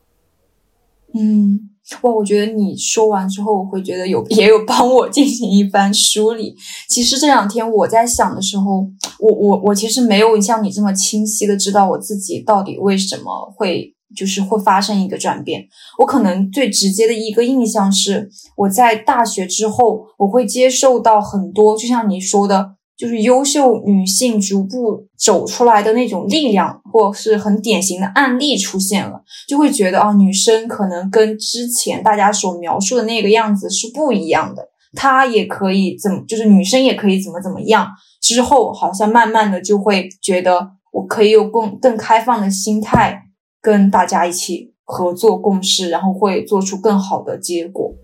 [1.13, 1.69] 嗯，
[2.01, 6.55] 哇，我觉得你说完之后，我会觉得有 也有帮我进行一番梳理。
[6.89, 8.87] 其实这两天我在想的时候，
[9.19, 15.67] 我我我其实没有像你这么清晰的知道我自己到底为什么会就是会发生一个转变。
[15.99, 22.75] 我可能最直接的一个印象是，我在大学之后，我会接受到很多，就像你说的。
[22.95, 34.69] 就是优秀女性逐步走出来的那种力量，或是很典型的案例出现了，就会觉得啊，女生可能跟之前大家所描述的那个样子是不一样的。
[34.95, 37.87] 她也可以怎么，就是女生也可以怎么怎么样。
[38.21, 43.23] 之后好像慢慢的就会觉得，我可以有更更开放的心态，
[43.59, 47.95] 跟大家一起合作共事，然后会做出更好的结果。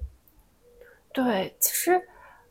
[1.13, 2.01] 对，其实。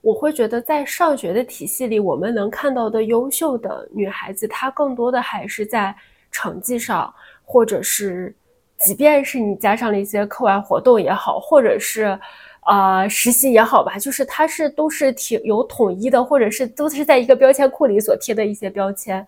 [0.09, 5.95] 我会觉得，在上学的体系里，我们能看到的优秀的女孩子，她更多的还是在
[6.33, 7.13] 成绩上，
[7.45, 8.35] 或者是，
[8.79, 12.19] 即便是你加上了一些课外活动也好，或者是，
[12.67, 19.27] 呃，实习也好吧，就是她是都是挺有统一的，或者是都是在一个标签库里所贴的一些标签。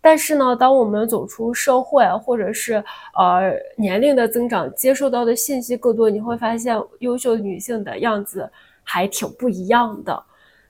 [0.00, 2.74] 但是呢，当我们走出社会，或者是
[3.18, 8.48] 呃年龄的增长，接受到的信息更多，你会发现优秀女性的样子。
[8.92, 10.20] 还挺不一样的，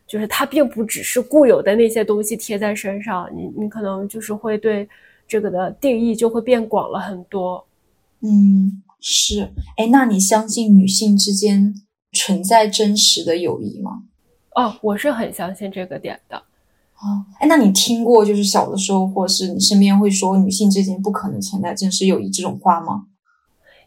[0.06, 4.86] 就是它并不只是固有的那些东西贴在身上，你你可能就是会对
[5.26, 7.66] 这个的定义就会变广了很多。
[8.20, 9.48] 嗯，是。
[9.78, 11.74] 哎，那你相信女性之间
[12.12, 14.02] 存在真实的友谊吗？
[14.54, 16.36] 哦，我是很相信这个点的。
[16.36, 23.06] 哦，哎，那你听过就是小的时候，或是你身边会说女性之间不可能存在真实友谊这种话吗？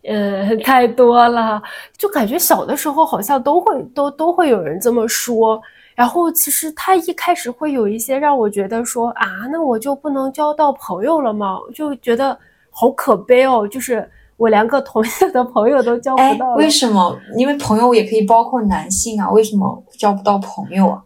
[0.07, 1.61] 呃， 太多了，
[1.97, 5.61] 就感觉小的时候好像都会都都会有人这么说。
[5.95, 11.57] 然后其实他一开始会有一些让我觉得说啊，那我就不能交到朋友了吗？
[11.73, 12.37] 就觉得
[12.71, 16.55] 好可悲哦，就是我连个同性的朋友都交不到。
[16.55, 17.15] 为什么？
[17.37, 21.03] 因为朋友也可以包括男性啊，为什么交不到朋友啊？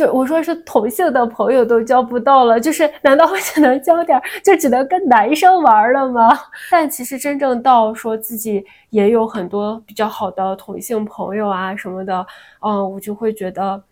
[0.00, 6.30] 就我说是同性的朋友都交不到了，就是难道我只能交点，就只能跟男生玩了吗？
[6.72, 12.26] 但其实真正到说自己也有很多比较好的同性朋友啊什么的，
[12.62, 13.82] 嗯，我就会觉得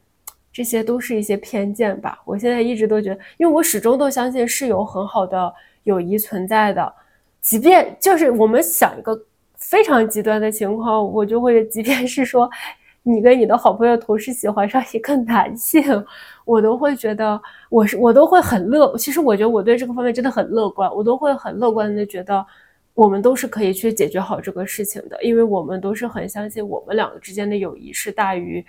[0.51, 2.19] 这些都是一些偏见吧。
[2.25, 6.91] 我现在一直都觉得，因为我始终都相信是有很好的友谊存在的，
[7.43, 9.15] 即便就是我们想一个
[9.57, 12.49] 非常极端的情况，我就会，即便是说。
[13.09, 15.83] 你跟你的好朋友同时喜欢上一个男性，
[16.45, 17.41] 我都会觉得
[17.71, 18.95] 我是我都会很乐。
[18.99, 22.45] 其实我觉得我对这个方面真的很乐观，我都会很乐观的觉得
[22.93, 28.63] 我们都是可以去解决好这个事情的，因为我们都是很相信我们两个之间的友谊是大于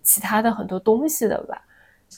[0.00, 1.60] 其他的很多东西的吧。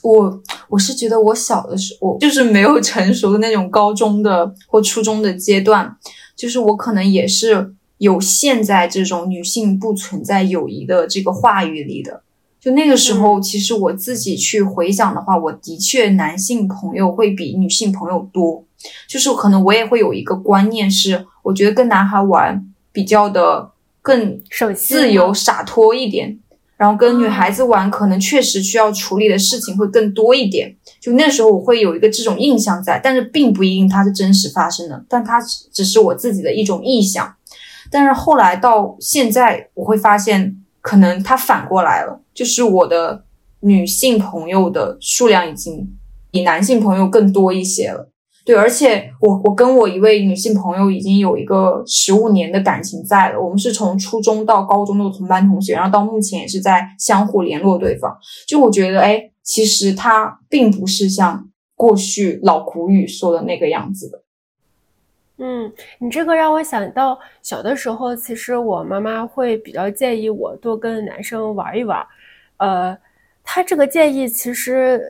[0.03, 5.97] 我我是觉得我小的时候就是没有成熟的那种高中的或初中的阶段，
[6.35, 7.73] 就是我可能也是。
[7.97, 12.21] 有现在这种女性不存在友谊的这个话语里的，
[12.59, 18.65] 就那个时候，其实我自己去回想的话，我的确男性朋友会比女性朋友多，
[19.07, 24.41] 就是可能我也会有一个观念是，我觉得跟男孩玩比较的更
[24.75, 26.37] 自由洒脱一点，
[26.75, 35.39] 然后跟女孩子玩可能确实需要处理的事情会更多一点，就那时候我会有一个这种印象在，但是并不一定它是真实发生的，但它
[35.71, 37.33] 只是我自己的一种臆想。
[37.95, 43.23] 但是后来到现在，我会发现，可能它反过来了，就是我的
[43.61, 45.97] 女性朋友的数量已经
[46.29, 48.11] 比男性朋友更多一些了。
[48.43, 58.13] 对，而且我我跟我一位女性朋友已经有一个十五年的感情在了，我们是从初中到高中的同班同学，然后到目前也是在相互联络对方。
[58.45, 64.24] 就我觉得，哎，其实他并不是像过去老古语说的那个样子的。
[65.37, 65.69] 嗯，
[65.99, 72.05] 你这个让我想到小的时候，其实我妈妈会比较建议我多跟男生玩一玩。
[72.57, 72.97] 呃，
[73.43, 75.01] 她这个建议其实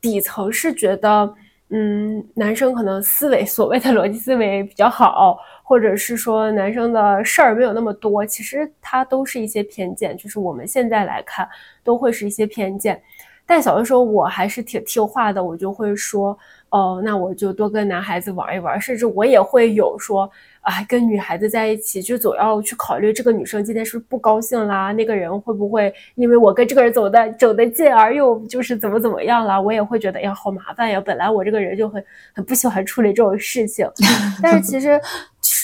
[0.00, 1.34] 底层是觉得，
[1.70, 8.24] 嗯，男生可能思维所谓的逻辑思维比较好，或者是说男生的事儿没有那么多。
[8.24, 11.48] 其实它都是一些偏见，就是我们现在来看
[11.82, 13.02] 都会是一些偏见。
[13.44, 16.38] 但小的时候我还是挺听话的，我就会说。
[16.74, 20.28] 哦，那我就多跟男孩子玩一玩，甚至我也会有说，
[20.60, 31.00] 啊，跟女孩子在一起就总要去考虑这个女生今天是不是不高兴啦，那个人会不会因为我跟这个人走的走得近而又就是怎么怎么样了，我也会觉得呀，好麻烦呀。
[31.00, 33.88] 本来我这个人就很很不喜欢处理这种事情，
[34.42, 35.00] 但是其实。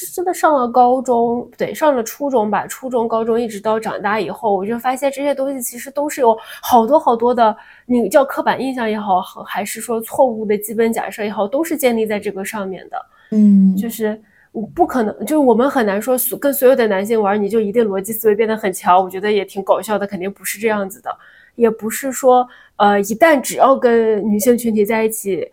[0.07, 12.97] 真的上了高中，对，上了初中吧，初中、高中一直到长大以后，我就发现这些东西其实都是有好多好多的，你叫刻板印象也好，还是说错误的基本假设也好，都是建立在这个上面的。
[13.33, 14.21] 嗯，就是
[14.75, 19.03] 不可能，就是我们很难说跟所有的男性玩，你就一定逻辑思维变得很强。
[19.03, 21.17] 我觉得也挺搞笑的，肯定不是这样子的，
[21.55, 25.49] 也不是说，呃，一旦只要跟女性群体在一起，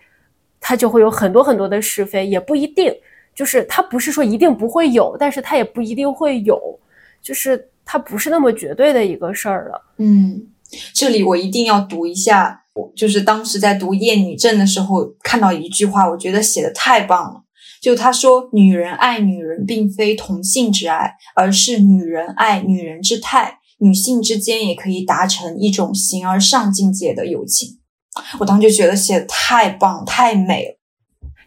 [0.60, 2.92] 他就会有很多很多的是非，也不一定。
[3.38, 6.60] 就是它不是说一定不会有，但是它也不一定会有，
[7.22, 9.80] 就是它不是那么绝对的一个事儿了。
[10.00, 10.48] 嗯，
[10.92, 12.64] 这里我一定要读一下，
[12.96, 17.44] 就是当时在读《厌女症》的时候看到一句话，我觉得写的太棒了。
[17.80, 23.60] 就他说：“女人爱女人，并非同性之爱，而是女人爱女人之态。
[23.78, 27.78] 女性之间也可以达成一种形而上境界的友情。”
[28.40, 30.80] 我当时就觉得写的太棒、太美了。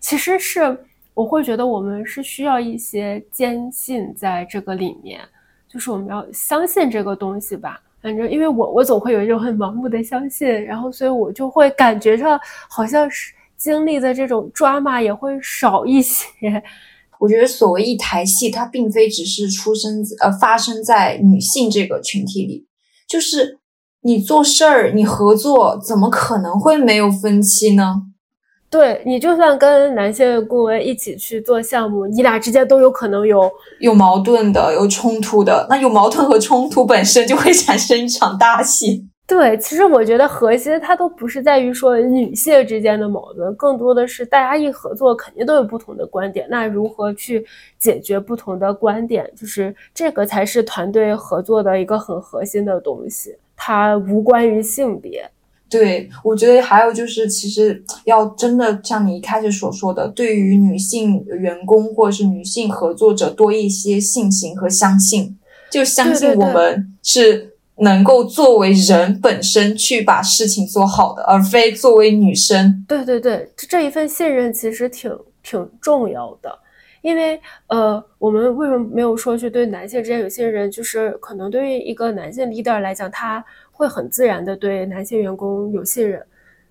[0.00, 0.84] 其实是
[1.14, 5.20] 我会觉得我们是需要一些坚信在这个里面，
[5.68, 7.80] 就是我们要相信这个东西吧。
[8.02, 13.34] 反正因为我我总会有一种很盲目的相信，然后所以我就会感觉上好像是。
[13.60, 16.24] 经历的这种抓马也会少一些。
[17.20, 22.66] 我觉得所谓一台戏，它并非只是出生呃发生在女性这个群体里，
[23.06, 23.58] 就是
[24.00, 28.04] 你做事儿，你合作，怎么可能会没有分歧呢？
[28.70, 33.50] 对你，就算跟男性顾问一起去做项目，你俩之间都有可能有
[33.80, 35.66] 有矛盾的，有冲突的。
[35.68, 39.08] 那有矛盾和冲突本身就会产生一场大戏。
[39.26, 47.44] 对，其实我觉得核心它都不是在于说女性之间的矛盾，更多的是大家一合作肯定都有不同的观点，那如何去
[47.78, 55.28] 解决不同的观点，就是这个才是团队合作的一个很核心的东西，它无关于性别。
[55.70, 65.38] 对，我觉得还有就是，其实要真的像你一开始所说的，对于女性员工或者是女性合作者多一些信心和相信，
[65.70, 67.46] 就相信我们是。
[67.82, 72.84] 能够作为人本身去把事情做好的，而非作为女生。
[72.86, 75.10] 对对对，这这一份信任其实挺
[75.42, 76.58] 挺重要的，
[77.00, 80.70] 因为呃，我们为什么没有说去对男性之间有信任？
[80.70, 83.42] 就是可能对于一个男性 leader 来讲，他
[83.80, 86.22] 会很自然的对男性员工有信任。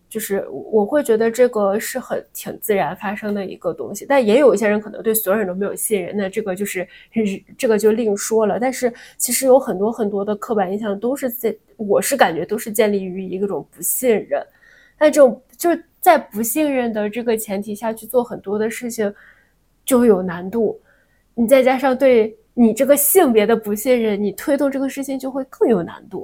[0.08, 6.88] 就是我会觉得这个是很挺自然发生的一个东西，但也有一些人可能对所有人都没有信任，那这个就是
[7.56, 8.60] 这个就另说了。
[8.60, 14.44] 但是其实有很多很多的刻板印象都是在，我是感觉都是建立于一种不信任。
[15.00, 19.14] 那这种就是在不信任的这个前提下去做很多的事情，
[19.86, 20.80] 就会有难度。
[21.36, 26.24] 你再加上对你这个性别的不信任，你推动这个事情就会更有难度。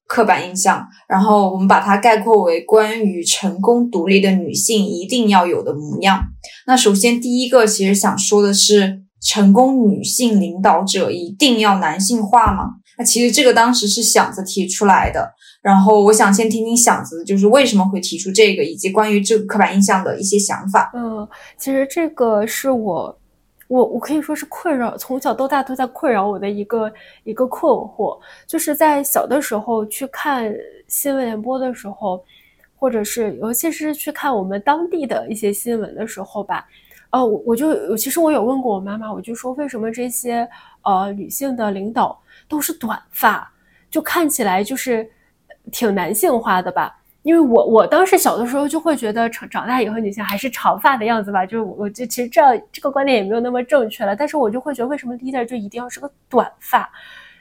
[0.11, 6.21] 刻板印象，然后我们把它概括为关于成功独立的女性一定要有的模样。
[6.67, 12.71] 那首先第一个，其实想说的是，成功女性领导者一定要男性化吗？
[12.97, 15.31] 那其实这个当时是响子提出来的。
[15.61, 20.91] 然后我想先听听响子，就是为什么会提出这个，以及关于这个刻板印象的一些想法。
[20.93, 21.25] 嗯，
[21.57, 23.17] 其实这个是我。
[23.71, 26.91] 我我可以说是困扰，从小到大都在困扰我的一个
[27.23, 30.53] 一个困惑，就是在小的时候去看
[30.89, 32.21] 新闻联播的时候，
[32.75, 36.67] 或者是尤其是去看我们当地的一些新闻的时候吧，
[37.11, 40.45] 哦，我就其实我有问过我妈妈，我就说为什么这些
[40.81, 43.49] 呃女性的领导都是短发，
[43.89, 45.09] 就看起来就是
[45.71, 47.00] 挺男性化的吧。
[47.23, 52.41] 因为我我当时小的时候就会觉得长长大以后女性还是长发的样子吧，就是我就其实这
[52.71, 56.89] 这个观点也没有那么正确了，但是我就会觉得为什么 leader 就一定要是个短发？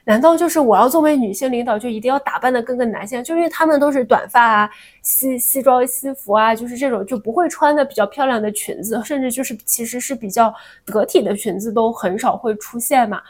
[0.04, 3.22] 难道就是我要作为女性领导就一定要打扮的跟个男性？
[3.22, 4.70] 就因为他们都是短发啊，
[5.02, 10.52] 西西装西服啊，就是这种就不会穿的比较漂亮的裙子，甚至就是其实是比较
[10.84, 13.20] 得体的裙子都很少会出现嘛？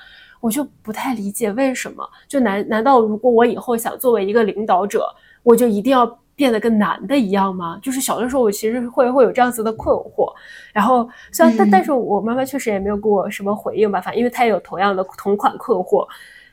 [0.40, 2.08] 我就不太理解为什么？
[2.26, 5.04] 就难难道如果我以后想作为一个领导者，
[5.42, 6.19] 我就一定要？
[6.40, 7.78] 变得跟男的一样吗？
[7.82, 10.32] 就是小的时候，我其实会会有这样子的困惑。
[10.72, 16.06] 然后虽然但但是我妈妈确实也没有给我什么回应吧，反正因为她也有同样的同款困惑。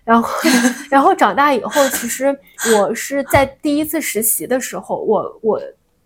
[0.03, 0.27] 然后
[0.91, 2.37] 然后长大以后，其实
[2.75, 5.61] 我是在第一次实习的时候，我我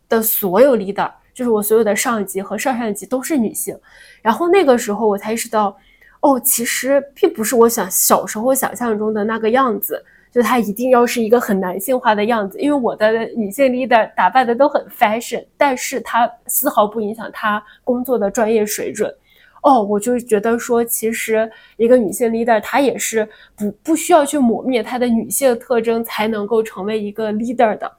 [0.07, 3.75] 的所有 leader，就是我所有的上级和上上级都是女性。
[4.21, 5.75] 然后那个时候我才意识到，
[6.19, 10.05] 哦，其实并不是我想小时候想象中的那个样子。
[10.31, 19.13] 就他一定要是一个很男性化的样子，因为我的女性 leader 打扮的都很 fashion，但是他丝毫不影响他工作的专业水准。
[19.63, 27.91] 哦，我就觉得说，其实一个女性 leader 她也是不不需要去抹灭她的女性特征才能够成为一个 leader 的。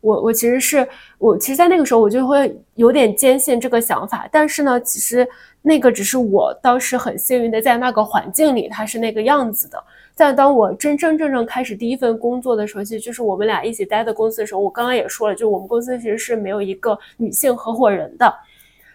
[0.00, 5.28] 我我其实是我其实，在那个时候我就会有点坚信这个想法，但是呢，其实
[5.60, 9.84] 那个只是我当时很幸运的在那个环境里，她是那个样子的。
[10.14, 18.32] 在当我真真正正开始第一份工作的时候，其实就是我们俩一起待的公司的时候，我刚刚也说了，就我们公司其实是没有一个女性合伙人的。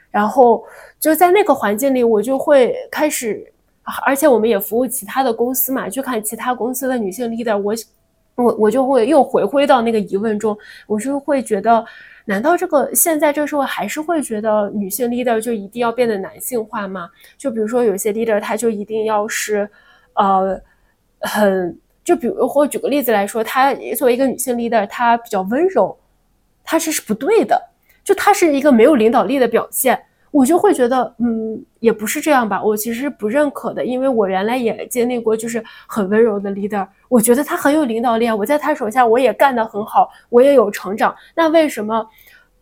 [0.09, 0.63] 然后
[0.99, 3.45] 就在那个环境里，我就会开始，
[4.05, 7.73] 而且我们也服务其他的公司嘛，去看其他公司的女性 leader，我。
[8.35, 10.55] 我我就会又回归到那个疑问中，
[10.85, 11.83] 我是会觉得，
[12.25, 17.09] 难道这个现在这个社会还是会觉得女性 leader 就一定要变得男性化吗？
[17.35, 19.67] 就比如说有些 leader 他就一定要是，
[20.13, 20.61] 呃，
[21.21, 25.97] 很就比如或举个例子来说，她作为一个女性 leader，她比较温柔，
[26.63, 27.61] 她这是不对的，
[28.03, 30.01] 就她是一个没有领导力的表现。
[30.29, 32.61] 我就会觉得，嗯，也不是这样吧。
[32.61, 36.85] 我其实不认可的，因为我原来也经历过，就是很温柔的 leader。
[37.07, 41.15] 我觉得他很有领导力啊，我在他手下我也干得很好，我也有成长。
[41.33, 42.05] 那为什么，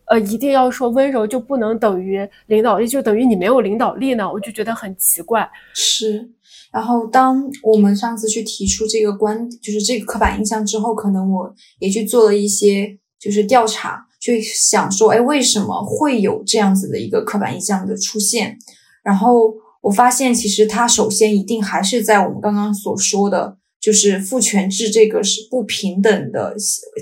[0.06, 4.32] 呃，一定要说温柔就不能等于领导力，就等于你没有领导力呢？
[4.32, 5.46] 我就觉得很奇怪。
[5.74, 6.30] 是。
[6.76, 14.04] 然后当我们上次去提出这个观，就是这个刻板印象之后，可能我也去做了一些就是调查。
[14.18, 18.58] 去想说，哎，为什么会有这样子的一个刻板印象的出现？
[19.04, 26.56] 然后我发现，其实它首先一定还是在我们刚刚所说的，就是父权制这个是不平等的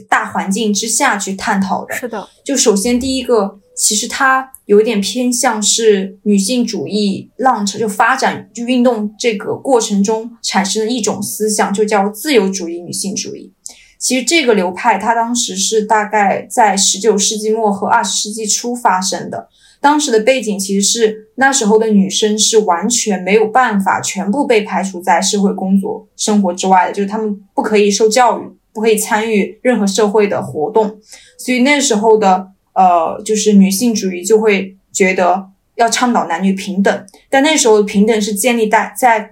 [0.06, 1.94] 大环境之下去探讨的。
[1.94, 13.52] 是的，就首先第一个，其实它有点偏向是女性主义浪潮就发展就运动这个过程中产生的一种思想，就叫自由主义女性主义。
[13.98, 19.48] 其实这个流派，它当时是大概在十九世纪末和二十世纪初发生的。
[19.80, 30.98] 当时的背景其实是那时候的女生是完全没有办法全部被排除在社会工作生活之外的，就是她们不可以受教育，不可以参与任何社会的活动。
[31.38, 39.30] 所以那时候的呃，就是女性主义就会觉得要倡导男女平等，但那时候平等是建立在在。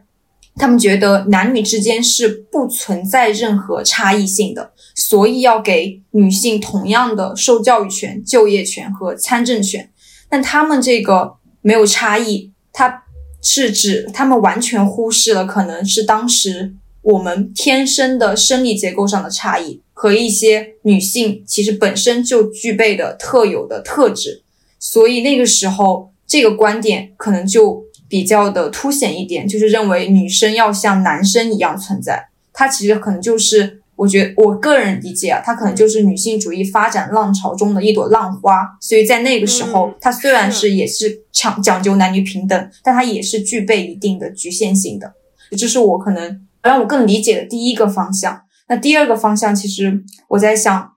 [0.54, 9.90] 他们觉得男女之间是不存在任何差异性的，所以要给女性同样的受教育权、就业权和参政权。
[10.28, 13.04] 但他们这个没有差异，它
[13.40, 24.42] 是指他们完全忽视了可能是当时我们天生的生理结构上的差异和一些女性其实本身就具备的特有的特质。
[24.80, 27.84] 所以那个时候，这个观点可能就。
[28.12, 32.28] 比较的凸显一点，就是认为女生要像男生一样存在。
[32.52, 38.76] 它其实可能就是，我觉得我个人理解啊，它可能就是女性主义发展浪潮中的一朵浪花。
[38.82, 45.14] 所以在那个时候，它虽然是也是讲讲究男女平等，但它也是具备一定的局限性的。
[45.56, 48.42] 这是我可能让我更理解的第一个方向。
[48.72, 50.90] 那第二个方向，其实我在想。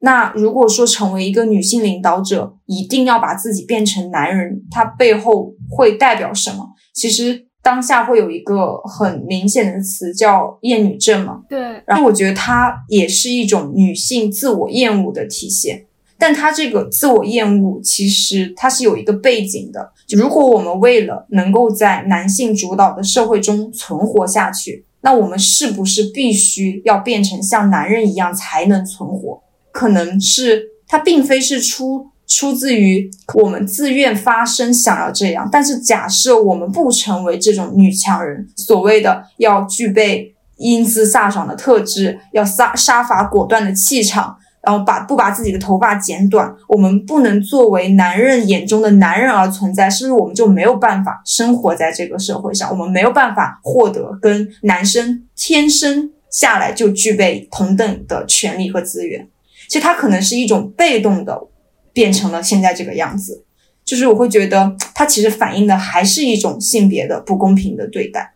[0.00, 6.70] 那如果说成为一个女性领导者，一定要把自己变成男人，它背后会代表什么？
[6.92, 11.40] 其实当下会有一个很明显的词叫厌女症嘛。
[11.48, 11.82] 对。
[11.86, 15.86] 然后我觉得它也是一种女性自我厌恶的体现，
[16.18, 19.92] 但它这个自我厌恶其实它是有一个背景的。
[20.06, 29.42] 就如果我们为了能够在男性主导的社会中存活下去，那我们是不是必须要变成像男人一样才能存活？
[29.70, 52.70] 可能是它并非是出出自于我们自愿发生想要这样，但是假设我们不成为这种女强人，所谓的要具备英姿飒爽的特质，要杀杀伐果断的气场，然后把不把自己的头发剪短，我们不能作为男人眼中的男人而存在，是不是我们就没有办法生活在这个社会上？
[52.70, 59.28] 我们没有办法获得跟男生天生下来就具备同等的权利和资源？
[59.68, 61.48] 其实它可能是一种被动的，
[61.92, 63.44] 变成了现在这个样子，
[63.84, 68.32] 就是我会觉得它其实反映的还是一种性别的不公平的对待。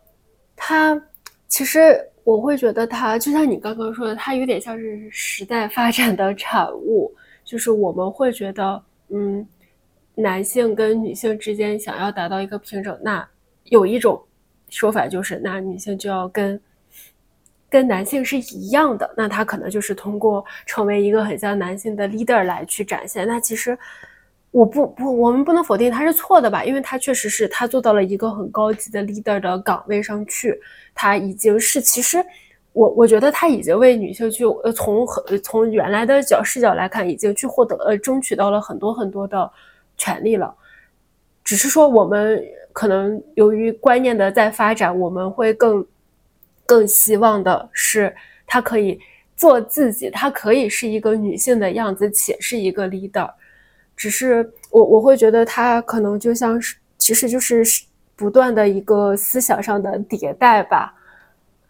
[0.57, 1.01] 它
[1.49, 7.14] 其实我会觉得它就像你刚刚说的，它有点像是时代发展的产物，
[7.45, 9.47] 就是我们会觉得，嗯，
[10.16, 13.24] 男性跟女性之间想要达到一个平等，那
[13.66, 14.20] 有一种
[14.70, 16.61] 说法就是，那女性就要跟。
[17.68, 23.27] 跟男性是一样的，那他可能就是通过成为一个很像男性的 leader 来去展现。
[23.27, 23.77] 那其实
[24.57, 26.65] 我不不，我们不能否定他是错的吧？
[26.65, 30.59] 因为他确实是他做到了一个很高级的 leader 的岗位上去，
[30.95, 32.25] 他已经是其实
[32.73, 39.51] 我我觉得他已经为女性去呃从很从原来的角视角来看，已经去获得呃争取到了很多很多的
[39.99, 40.55] 权利了。
[41.45, 42.43] 只是说我们。
[42.77, 45.83] 可能由于观念的在发展，我们会更
[46.67, 48.15] 更希望的是
[48.47, 49.01] 她可以
[49.35, 53.31] 做自己，她可以是一个女性的样子，且是一个 leader。
[53.97, 57.64] 只是我我会觉得她可能就像是，其实就是
[58.14, 60.92] 不断的一个思想上的迭代吧。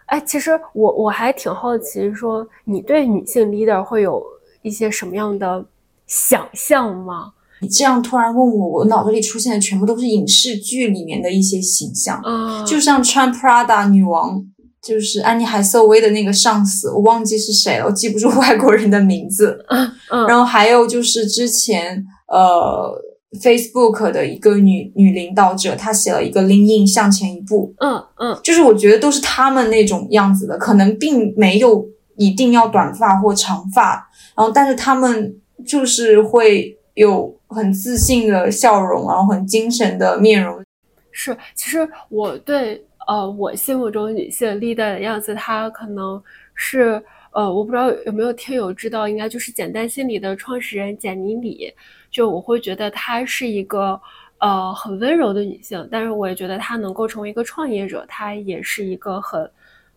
[0.06, 4.22] 哎，其实我我还挺好奇，说你对女性 leader 会有
[4.62, 5.64] 一些什么样的
[6.06, 7.32] 想象吗？
[7.60, 14.44] 你这样突然问我，我脑子里出现的全部都是影视剧里面的一些形象，啊，就像穿 Prada 女王，
[14.82, 19.64] 就是安妮海瑟薇的那个上司，我忘记是谁了，我记不住外国人的名字。
[19.68, 23.02] 嗯嗯，然后还有就是之前呃
[23.40, 40.64] Facebook 的一个女女领导者，她写了一个 Lean In 向前一步，嗯嗯就是我觉得都是他们那种样子的，可能并没有一定要短发或长发，然后但是他们就是会有很自信的笑容，然后很精神的面容。
[41.10, 41.36] 是。
[41.54, 46.22] 其实我对呃我心目中女性 leader 的样子，她可能
[46.54, 47.02] 是
[47.32, 51.74] 呃我不知道有没有听友知道，应该就是简单心理的创始人简妮里。
[52.16, 54.00] 就我会觉得她是一个
[54.38, 59.50] 呃很温柔的女性，但是我也觉得她能够成为一个创业者，她也是一个很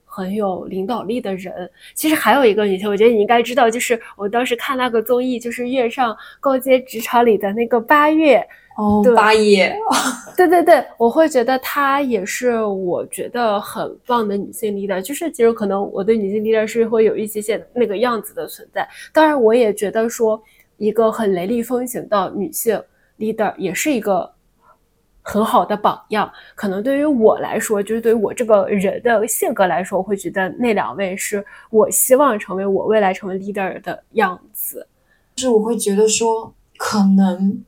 [0.04, 1.72] 很有领导力的人。
[1.94, 8.46] 其实还有一个女性，我觉得你应该知道，就是我当时看那个综艺，就是《月上高阶职场》里的那个八月。
[8.78, 9.76] 哦八爷，
[10.38, 15.02] 对对对，我会觉得她也是我觉得很棒的女性 leader。
[15.02, 18.88] 就是其实可能我对女性 leader 是会有一些些那个样子的存在。
[19.12, 20.42] 当然，我也觉得说
[20.80, 22.82] 一个很雷厉风行的女性
[23.20, 24.32] leader 也是一个
[25.22, 26.32] 很好的榜样。
[26.56, 34.88] 可能对于我来说，就是对于我这个人的性格来说，我会觉得那两位是我希望成为我未来成为 leader 的样子。
[35.36, 37.62] 就是我会觉得说，可能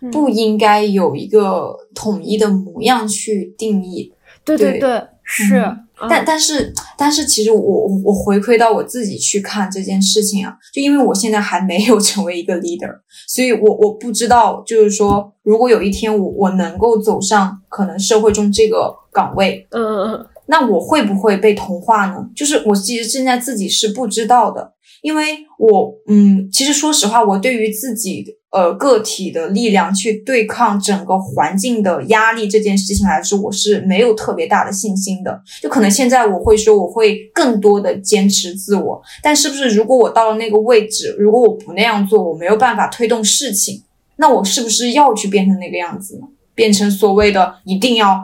[0.00, 4.14] 嗯不应该有一个统一的模样去定义。
[4.44, 5.56] 对对对，是。
[5.58, 12.90] 嗯嗯但但是但是，其实我我我回馈到我自己去看这件事情啊，就因为我现在还没有成为一个 leader，
[13.28, 22.16] 所以我我不知道，就是说，如果有一天我我能够走上可能社会中这个岗位，嗯嗯嗯那我会不会被同化呢？
[22.34, 24.72] 就是我其实现在自己是不知道的，
[25.02, 35.42] 因为我嗯，其实说实话，我对于自己呃个体的力量去对抗整个环境的压力这件事情来说，我是没有特别大的信心的。
[35.62, 43.84] 就可能现在我会说，我会更多的坚持自我，但是不是如果我到了那个位置，如果我不那样做，我没有办法推动事情，
[44.16, 46.26] 那我是不是要去变成那个样子呢？
[46.54, 48.20] 变成所谓的一定要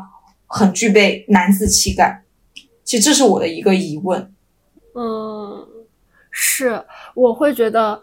[0.47, 2.25] 很具备男子气概？
[2.85, 4.33] 其实这是我的一个疑问。
[4.95, 5.67] 嗯，
[6.31, 8.03] 是，我会觉得，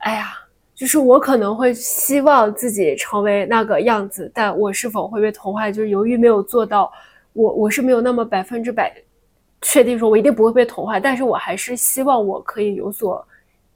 [0.00, 0.28] 哎呀，
[0.76, 6.92] 就是我可能会希望自己成为那个样子，但我是否会被同化，就是由于没有做到，
[7.32, 8.94] 我我是没有那么百分之百
[9.62, 13.26] 确定说我一定不会被同化，但是我还是希望我可以有所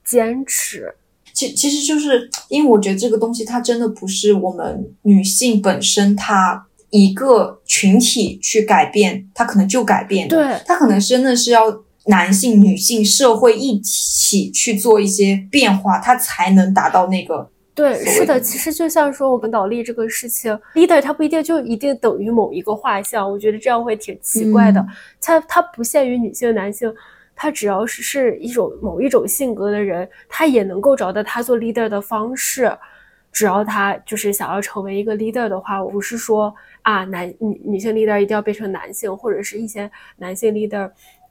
[0.04, 0.94] 坚持。
[1.32, 10.36] 其其实就是因为我觉得这个东西它真的不是我们女性本身她一个群体去改变，它可能就改变的。
[10.36, 17.50] 对，它可能真的是要男性、女性、社会一起去做一些变化，它才能达到那个。
[17.74, 24.80] 对，是的，其实就像说我跟导力这个事情，leader 它不一定就一定等于某一个画像，我觉得这样会挺奇怪的。
[24.80, 24.88] 嗯
[25.22, 26.92] 它它不限于女性、男性，
[27.34, 32.70] 他只要是是一种某一种性格的人，他也能够找到他做 leader 的方式。
[33.32, 36.52] 只要他就是想要成为一个 leader 的话，我不是说
[36.82, 40.90] 啊男女女性 leader 一定要变成男性，或者是一些男性 leader，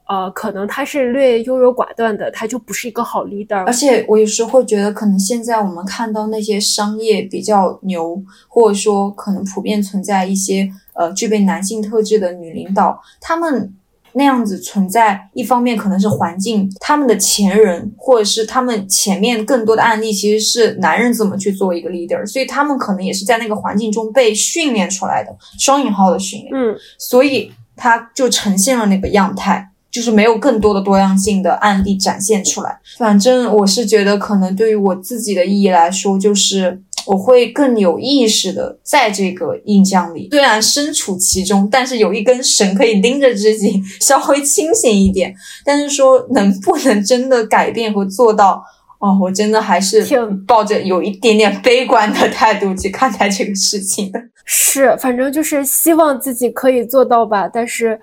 [0.10, 3.64] 呃，可能他是略优柔寡断的，他就不是一个好 leader。
[3.66, 13.72] 而且我有时候会觉得，可能现在我们看到那些商业比较牛，或者说可能普遍存在一些呃具备男性特质的女领导，她们
[14.14, 25.30] 那样子存在，一方面可能是环境，他们的前人或者是他们前面更多的案例其实是男人怎么去做一个 leader，所以他们可能也是在那个环境中被训练出来的，
[25.60, 26.52] 双引号的训练。
[26.56, 32.80] 嗯，所以他就呈现了那个样态，就是没有更多的多样性的案例展现出来。
[32.98, 45.34] 反正我是觉得，可能对于我自己的意义来说，就是我会更有意识的在这个印象里，虽然身处其中，但是有一根绳可以拎着自己 稍微清醒一点。
[45.66, 48.64] 但是说能不能真的改变和做到？
[49.00, 54.22] 哦，我真的还是挺抱着有一点点悲观的态度去看待这个事情的。
[54.44, 57.98] 是，反正就是希望自己可以做到吧，但是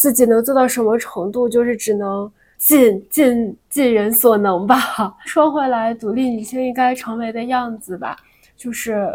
[0.00, 4.78] 自己能做到什么程度，就是只能尽尽尽人所能吧。
[5.28, 8.16] 说回来，独立女性应该成为的样子吧，
[8.56, 9.12] 就是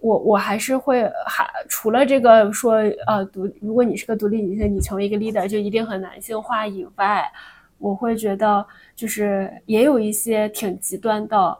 [0.00, 2.74] 我我还是会还除了这个说
[3.08, 7.28] 呃独，如果你是个独立女性，你成为一个 leader 就一定很男性化以外，
[7.78, 8.64] 我会觉得
[8.94, 11.58] 就是也有一些挺极端的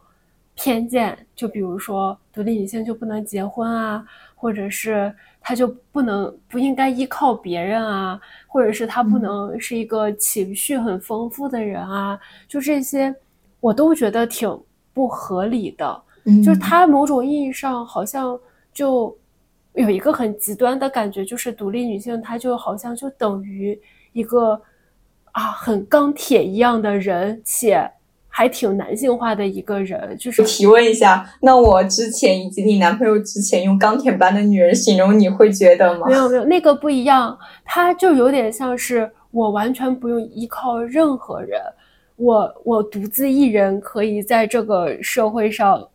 [0.54, 4.06] 偏见，就比如说独立女性就不能结婚啊，
[4.36, 13.14] 或者是她就不能不应该依靠别人啊，或者是他不能是一个情绪很丰富的人啊，就这些
[13.59, 14.49] 我都觉得挺
[14.93, 16.03] 不合理的。
[16.45, 18.38] 就是他某种意义上好像
[18.72, 19.16] 就
[19.72, 23.80] 有一个很极端的感觉，就是独立女性，她就好像就等于
[24.12, 24.61] 一个
[25.32, 27.91] 啊很钢铁一样的人，且
[28.30, 30.16] 还挺男性化的一个人。
[30.18, 36.06] 就是提问一下，那我之前以及你男朋友之前用钢铁般的女人形容，你会觉得吗？
[36.06, 41.60] 没有没有，那个不一样，他就有点像是我完全不用依靠任何人，
[42.16, 45.86] 我我独自一人可以在这个社会上。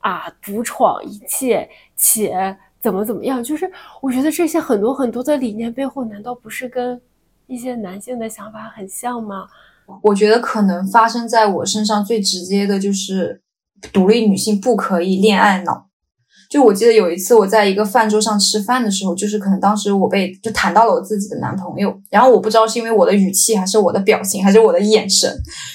[0.00, 3.42] 啊，独闯一切，且怎么怎么样？
[3.42, 3.68] 就是
[4.00, 7.00] 我觉得这些很多很多的理念背后，难道不是跟
[7.48, 9.48] 一些男性的想法很像吗？
[10.02, 13.42] 我觉得可能发生在我身上最直接的就是，
[13.92, 15.85] 独立女性不可以恋爱脑。
[16.48, 25.28] 就我记得有一次我在一个饭桌上吃饭的时候，就是可能当时我被就谈到了我自己的男朋友，然后我不知道是因为我的语气，还是我的表情，还是我的眼神，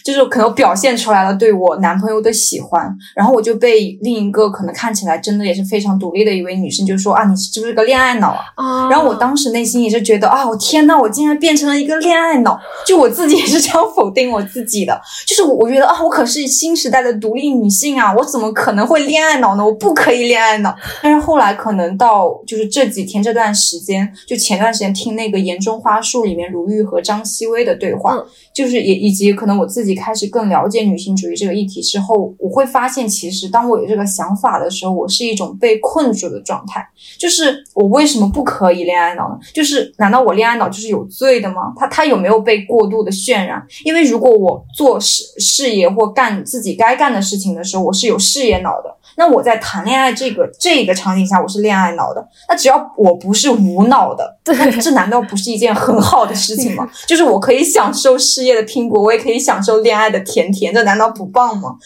[0.03, 8.89] 就是可能表现出来了对我男朋友的喜欢，然后我就被另一个可能看起来真的也是非常独立的一位女生就说啊，你是不是个恋爱脑啊？
[8.89, 19.65] 然后我当时内心也是觉得啊，我天呐，我竟然变成了一个恋爱脑，就我自己也是这样否定我自己的，就是我觉得啊，我可是新时代的独立女性啊，我怎么可能会恋爱脑呢？
[19.65, 20.60] 我不可以恋爱。
[21.01, 28.17] 但是后来可能到就是这几天这段时间，就前段时间听那个《言中花树》里面卢玉和张曦薇的对话，
[28.53, 36.85] 就是也以及可能我自己开始更了解女性主义这个议题之后，我会发现其实当我有这个想法的时候，我是一种被困住的状态。
[37.17, 39.39] 就是我为什么不可以恋爱脑呢？
[39.53, 41.73] 就是难道我恋爱脑就是有罪的吗？
[41.75, 43.65] 他他有没有被过度的渲染？
[43.83, 48.95] 因为如果我做事事业或干自己该干的事情的时候，我是有事业脑的。
[49.17, 52.25] 那我在谈恋爱这个这个场景下，我是恋爱脑的。
[52.47, 56.89] 那只要我不是无脑的， 那这难道不是一件很好的事情吗？
[57.07, 61.77] 就是我可以享受事业的拼搏，我也可以享受恋爱的甜甜，这难道不棒吗？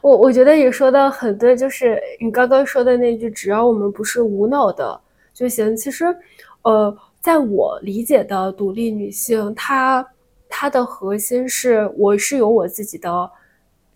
[0.00, 4.98] 我我觉得你说的很对，就是你刚刚说的那句，只要我们不是无脑的
[5.34, 5.76] 就行。
[5.76, 6.04] 其实，
[6.62, 10.06] 呃，在我理解的独立女性，她
[10.48, 13.28] 她的核心是我是有我自己的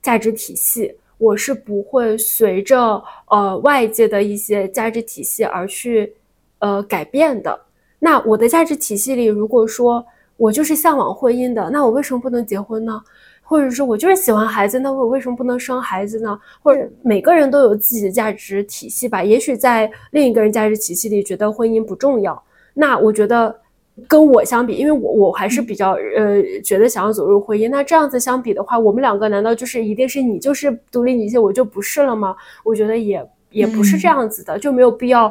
[0.02, 0.92] 价值体系。
[1.22, 6.12] 我是不会随着呃外界的一些价值体系而去
[6.58, 7.56] 呃改变的。
[8.00, 10.04] 那我的价值体系里，如果说
[10.36, 13.00] 我就是向往婚姻的，那我为什么不能结婚呢？
[13.40, 16.36] 或者说我就是喜欢孩子，那我为什么不能生孩子呢？
[16.60, 19.22] 或者每个人都有自己的价值体系吧。
[19.22, 22.42] 也许在另一个人价值体系里，觉得婚姻不重要。
[22.74, 23.61] 那我觉得。
[24.08, 27.68] 跟我相比，因为我我还是比较呃觉得想要走入婚姻。
[27.68, 32.34] 那这样子相比的话，我们两个难道就是一定是你就是独立女性，我就不是了吗？
[32.64, 35.30] 我觉得也也不是这样子的，就没有必要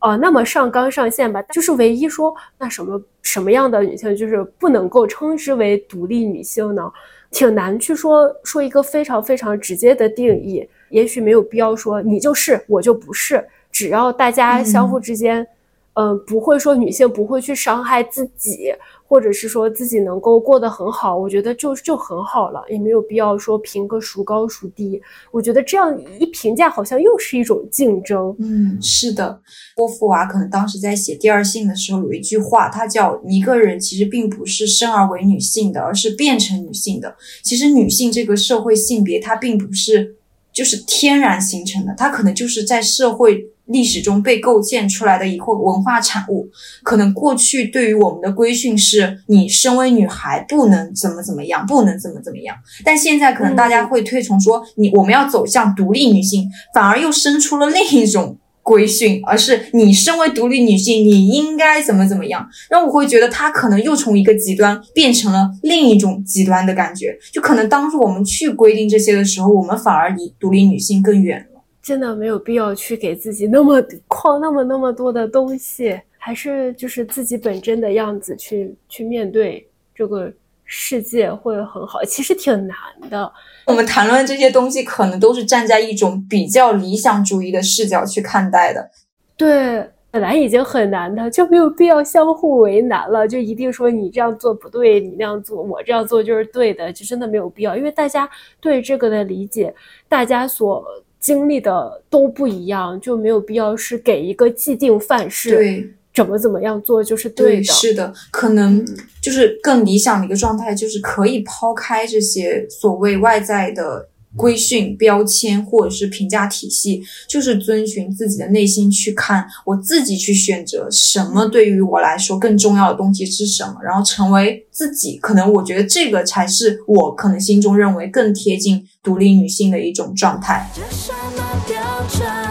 [0.00, 1.40] 呃那么上纲上线吧。
[1.44, 6.82] 就是唯一说那什么什么样的女性就是不能够称之为独立女性呢？
[7.30, 10.68] 挺难去说说一个非常非常直接的定义。
[10.90, 15.40] 也许没有必要说你就是我就不是，只要大家相互之间。
[15.40, 15.46] 嗯，
[15.94, 18.72] 呃不会说女性不会去伤害自己，
[19.06, 25.00] 或者是说自己能够过得很好，我觉得就就很好了，也没有必要说评个孰高孰低。
[25.30, 28.34] 我觉得这样一评价，好像又是一种竞争。
[28.38, 29.38] 嗯，是的，
[29.76, 37.14] 波伏娃可能当时在写《第二性》的时候有一句话，它叫“一个人其实并不是生而为女性的，而是变成女性的”。
[37.44, 40.16] 其实女性这个社会性别，它并不是
[40.54, 43.51] 就是天然形成的，它可能就是在社会。
[43.66, 46.48] 历史中被构建出来的一个文化产物，
[46.82, 52.56] 可能过去对于我们的规训是，你身为女孩不能怎么怎么样，不能怎么怎么样。
[52.84, 62.46] 但现在可能大家会推崇说，你我们要走向独立女性，反而又生出了另一种规训，而是你身为独立女性，你应该怎么怎么样。
[62.70, 67.16] 那我会觉得，它可能又从一个极端变成了另一种极端的感觉。
[67.32, 71.46] 就可能当初我们去规定这些的时候，我们反而离独立女性更远。
[71.82, 80.32] 真的没有必要去给自己那么 框那么那么多的东西，还是就是自己本真的样子去去面对这个
[80.64, 82.04] 世界会很好。
[82.04, 82.76] 其实挺难
[83.10, 83.32] 的。
[83.66, 88.88] 我们谈论这些东西，可能都是站在一种比较理想主义的视角去看待的。
[89.36, 93.26] 对，本来已经很难的，就没有必要相互为难了。
[93.26, 97.76] 就一定说你这样做不对，你那样做，我这样做就是对的，就真的没有必要。
[97.76, 98.30] 因为大家
[98.60, 99.74] 对这个的理解，
[100.08, 100.84] 大家所。
[101.22, 107.64] 经历的都不一样，就没有必要是给一个既定范式，对，怎么怎么样做就是对的。
[107.64, 108.84] 是的，可能
[109.22, 125.16] 就是更理想的一个状态，就是可以抛开这些所谓外在的规训、标签或者是评价体系，就是遵循自己的内心去看，我自己去选择什么对于我来说更重要的东西是什么，然后成为自己。
[125.18, 130.70] 可能我觉得这个才是我可能心中认为更贴近独立女性的一种状态。
[130.74, 131.76] 这什么标
[132.08, 132.41] 准？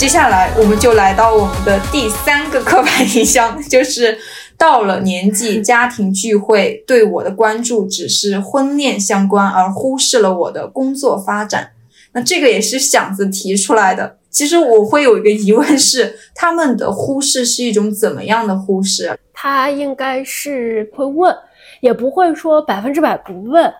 [0.00, 4.16] 接下来我们就来到我们的第三个刻板印象，就是
[4.56, 11.72] 到了年纪，家庭聚会对我的关注只是婚恋相关，而忽视了我的工作发展。
[12.12, 14.16] 那这个也是想子提出来的。
[14.30, 19.14] 其实我会有一个疑问是，他们的忽视是一种怎么样的忽视？
[19.34, 21.36] 他应该是会问，
[21.82, 23.70] 也不会说百分之百不问，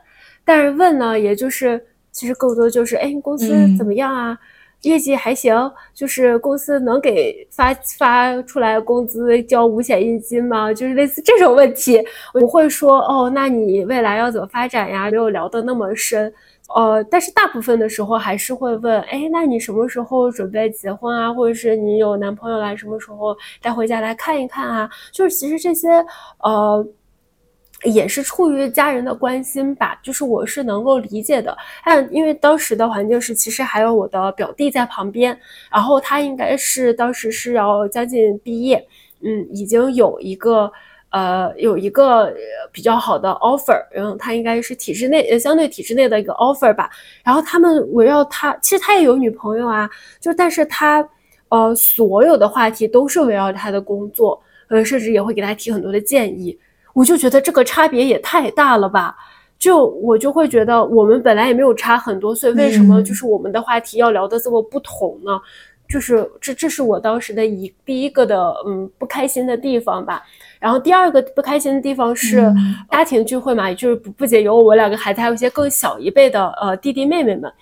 [0.44, 4.36] 但是问呢，也就是其实更多就是，哎，公司嗯怎么样啊？
[4.82, 5.54] 业绩还行，
[5.92, 10.72] 就是公司能给发发出来工资交五险一金吗？
[10.72, 12.02] 就是类似这种问题，
[12.32, 15.10] 我会说哦，那你未来要怎么发展呀？
[15.10, 16.32] 没有聊得那么深。
[16.72, 21.32] 呃，但是大部分的时候还是会问，哎，那你什么时候准备结婚啊？
[21.34, 24.88] 或者是你有男朋友来，什么时候带回家来看一看啊？
[25.10, 25.88] 就是其实这些，
[26.38, 26.86] 呃，
[27.84, 31.56] 也是出于家人的关心吧，就是我是能够理解的。
[31.84, 35.38] 但因为当时的环境是，其实还有我的表弟在旁边，
[35.70, 38.86] 然后他应该是当时是要将近毕业，
[39.20, 40.72] 嗯，已经有一个。
[41.12, 42.32] 呃，有一个
[42.70, 46.88] 比较好的 offer，嗯，他应该是体制内，呃，相对体制内的一个 offer 吧。
[47.24, 51.04] 然后他们围绕他，其实他也有女朋友啊，就但是他，
[51.48, 56.56] 呃，所有的话题都是围绕他的工作，呃，甚至也会给他提很多的建议。
[56.92, 59.16] 我就觉得这个差别也太大了吧。
[59.58, 65.38] 就我就会觉得，我们本来也没有差很多岁，为什么嗯就是我们的话题要聊得这么不同呢？
[65.86, 70.22] 就是这，这是我当时的一第一个的嗯不开心的地方吧。
[70.58, 77.52] 然后第二个不开心的地方是嗯家庭聚会嘛，也就是不不仅有我两个孩子，还有一些更小一辈的呃弟弟妹妹们，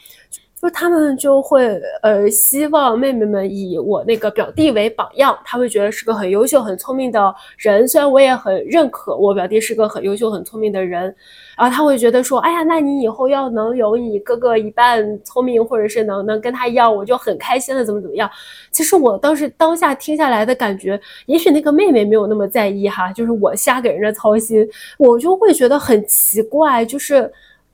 [0.61, 7.87] 就他们就会呃希望妹妹们以我那个表弟为榜样，他会觉得是个很优秀、很聪明的人。
[7.87, 11.15] 虽然我也很认可我表弟是个很优秀、很聪明的人，
[11.57, 18.29] 然后他会觉得说，哎呀，那你以后要能有你哥哥一半聪明，或者是能能跟他一样，我就很开心了，怎么怎么样。
[18.73, 27.31] 其实我当时当下听下来的感觉，也许那个妹妹没有那么在意哈，就是我瞎给人家操心，我就会觉得很奇怪，就是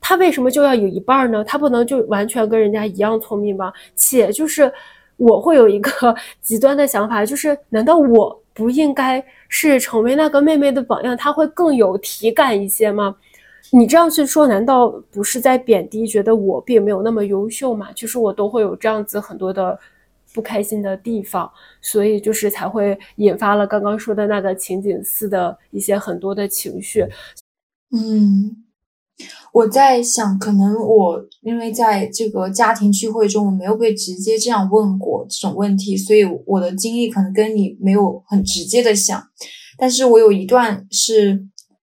[0.06, 1.42] 他为什么就要有一半儿呢？
[1.42, 3.72] 他不能就完全跟人家一样聪明吗？
[3.96, 4.70] 且就是
[5.16, 11.16] 我会有一个 极端的想法，就是难道我不应该是成为那个妹妹的榜样？
[11.16, 13.16] 她会更有体感一些吗？
[13.72, 17.88] 你这样去说，难道不是在贬低，觉得我并没有那么优秀吗？
[17.96, 19.76] 其实我都会有这样子很多的
[20.34, 21.50] 不开心的地方，
[21.80, 27.06] 所以就是才会引发了刚刚说的那个情景四的一些很多的情绪。
[27.90, 28.63] 嗯，
[29.52, 39.22] 我在想，可能我因为在这个家庭聚会中，我没有被直接这样问过这种问题，所以我的经历可能跟你没有很直接的想。
[39.78, 41.46] 但是我有一段是，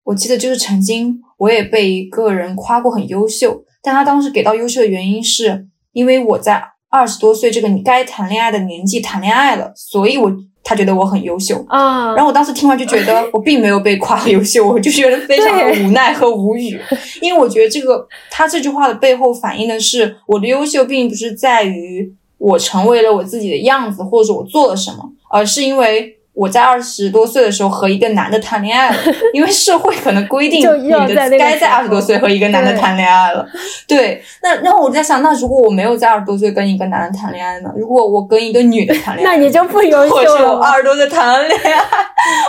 [0.03, 10.31] 我记得就是曾经我也被一个人夸过很优秀，但他当时给到优秀的原因是因为我在二十多岁这个你该谈恋爱的年纪谈恋爱了，所以我
[10.63, 11.63] 他觉得我很优秀。
[11.67, 16.79] 啊，然后我当时听完就觉得 我并没有被夸优秀，我就觉得非常的无奈和无语，
[17.21, 26.17] 因为我觉得这个他这句话的背后反映的是我的优秀并不是在于我成为了我自己的样子，或者我做了什么，而是因为。
[26.41, 28.95] 我在二十多岁的时候和一个男的谈恋爱了，
[29.31, 33.47] 因为社会可能规定就女的该在二十多岁和一个男的谈恋爱了。
[33.87, 37.69] 对，那然后我在想，那如果我没有在二十多岁跟一个男的谈恋爱呢？
[37.77, 40.67] 如果我跟一个女的谈恋爱， 那你就不优或者我秀了吗。
[40.67, 41.79] 二十多岁谈了恋爱，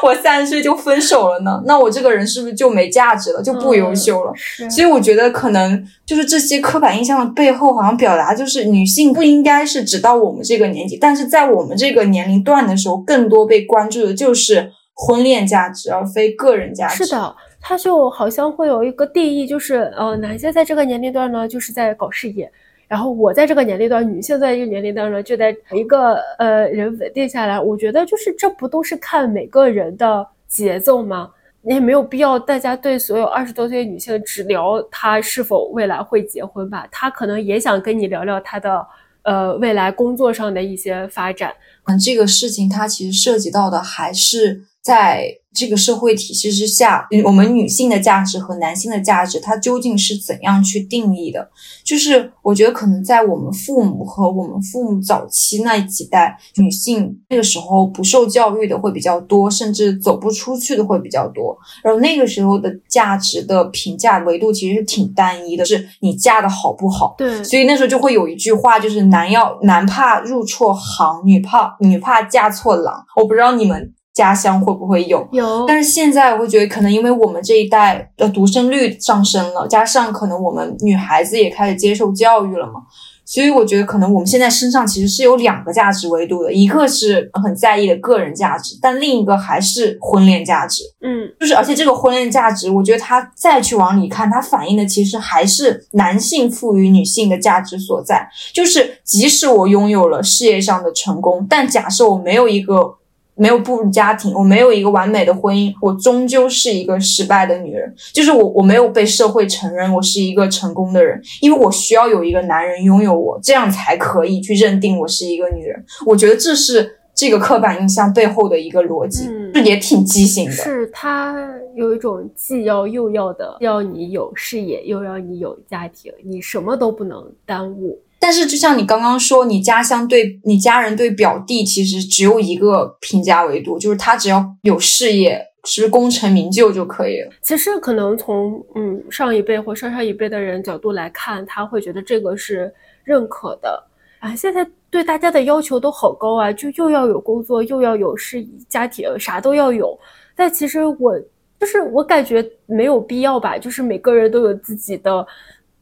[0.03, 1.63] 我三十岁就分手了呢？
[1.67, 4.33] 那我这个人是不是就没价值了，就不优秀了？
[4.35, 17.05] 是所以我觉得可能就是这些刻板印象的背后，好像表达就是女性不应该是只到我们这个年纪，但是在我们这个年龄段的时候，更多被关关注的就是婚恋价值，而非个人价值。
[17.05, 22.51] 是，的，他就好像会有一个定义，就是呃，男性在这个年龄段呢，就是在搞事业。
[22.87, 27.59] 然后我在这个年龄段，女性在这个年龄段呢，就在一个呃人稳定下来。
[27.59, 31.31] 我觉得就是这不都是看每个人的节奏吗？
[31.63, 36.87] 你也没有必要大家对所有二十多岁女性只聊她是否未来会结婚吧。
[36.93, 38.87] 她可能也想跟你聊聊她的
[39.23, 41.53] 呃未来工作上的一些发展。
[41.85, 51.51] 嗯，这个事情它其实涉及到的还是在这个社会体系之下，嗯我们女性的价值和男性的价值，它究竟是怎样去定义的？
[51.85, 61.57] 就是我觉得可能在我们父母和我们父母早期那几代女性，那个时候不受教育的会比较多，甚至走不出去的会比较多。
[61.85, 67.15] 然后那个时候的价值的评价维度其实是挺单一的，是你嫁的好不好。
[67.19, 73.05] 对所以那时候就会有一句话，就是男要男怕入错行，女怕女怕嫁错郎。
[73.17, 82.83] 我不知道你们家乡会不会有，有，但是现在我会觉得，可能因为我们这一代的独生率上升了，加上可能我们女孩子也开始接受教育了嘛，
[83.25, 90.83] 所以我觉得可能我们现在身上其实是有两个价值维度的，一个是很在意的个人价值，但另一个还是婚恋价值。
[91.01, 98.29] 嗯就是而且这个婚恋价值，我觉得它再去往里看，它反映的其实还是男性赋予女性的价值所在。
[98.53, 102.95] 就是即使我拥有了事业上的成功，但假设我没有一个
[103.35, 107.93] 没有步入家庭，我没有一个完美的婚姻，我终究是一个失败的女人。
[108.13, 115.85] 就是我我没有被社会承认我是一个成功的人，因为我需要有一个男人拥有我，这样才可以去认定我是一个女人。
[116.07, 120.53] 我觉得这是这个刻板印象背后的一个逻辑，嗯也挺畸形的。
[120.53, 127.99] 是他有一种既要又要的，要你有事业，又要你有家庭，你什么都不能耽误。
[128.23, 137.33] 但是，就像你刚刚说，你家乡对你家人对表弟其实只有一个评价维度，就是他只要有事业，是功成名就就可以了。
[137.43, 143.83] 其实可能从嗯上一辈或上上一辈的人角度来看，他会觉得这个是认可的
[144.21, 144.37] 啊。
[144.37, 149.99] 现在对大家的要求都好高啊，就又要有工作，又要有事业家庭，啥都要有。
[150.37, 151.21] 但其实我
[151.59, 155.27] 就是我感觉没有必要吧，就是每个人都有自己的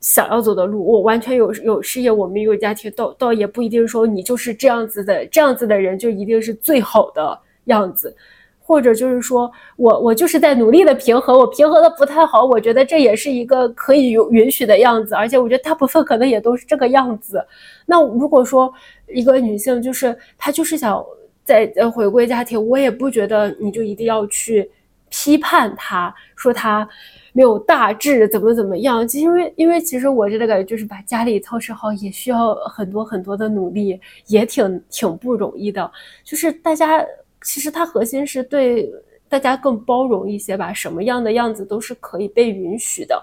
[0.01, 0.85] 想要走的路。
[0.85, 8.15] 我完全有有事业，我们有家庭，倒倒也不一定说你就是这样子的，这样子的人就一定是最好的样子。
[8.63, 17.45] 或者就是说我我就是在努力的平衡，我平衡的不太好，我觉得这也是一个可以有允许的样子，而且我觉得大部分可能也都是这个样子。
[17.85, 18.73] 那如果说
[19.09, 21.05] 一个女性就是她就是想
[21.43, 24.71] 在回归家庭，我也不觉得你就一定要去
[25.09, 26.89] 批判她，说她
[27.33, 35.91] 没有大志怎么怎么样，就因为因为其实我真的感觉就是把家里操持好也需要很多很多的努力，也挺挺不容易的，
[36.25, 37.05] 就是大家。
[37.43, 38.93] 其实它核心是对
[39.27, 43.19] 大家更包容一些吧，什么样的样子都是可以被允许的。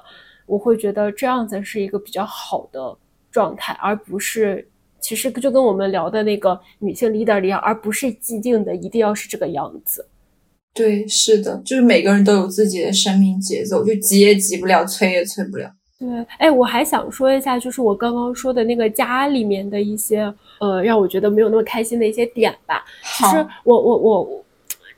[0.48, 2.98] 我会觉得这样子是一个比较好的
[3.30, 4.68] 状态，而不是
[5.00, 10.04] 其实就跟我们聊的那个女性 leader 一样，而不是既定的一定要是这个样子。
[10.74, 15.72] 对，是的，就是每个人都有自己的生命节奏，就急也急不了，催也催不了。
[15.98, 16.08] 对，
[16.38, 22.86] 哎，我还想说一下，就是我刚刚说的那个家里面的一些，呃，让我觉得没有那么开心的一些点吧。
[23.18, 24.46] 其实我我我，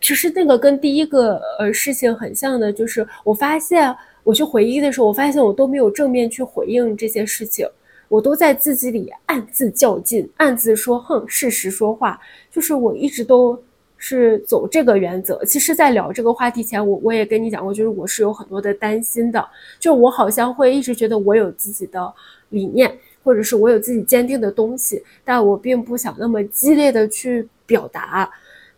[0.01, 3.95] 其实那个跟第一个呃事情很像的，就是我发现
[4.25, 7.65] 我去回忆的时候，我发现我都没有正面去回应这些事情，
[8.09, 12.19] 我都在自己里暗自较劲，暗自说哼，事实说话，
[12.51, 13.57] 就是我一直都。
[13.99, 15.43] 是走这个原则。
[15.45, 19.47] 其实，在聊这个话题前，我我也跟你讲过，就是我是有很多的担心的，
[19.77, 22.11] 就我好像会一直觉得我有自己的
[22.49, 22.91] 理念，
[23.23, 28.27] 或者是我有自己坚定的东西，但我并不想那么激烈的去表达。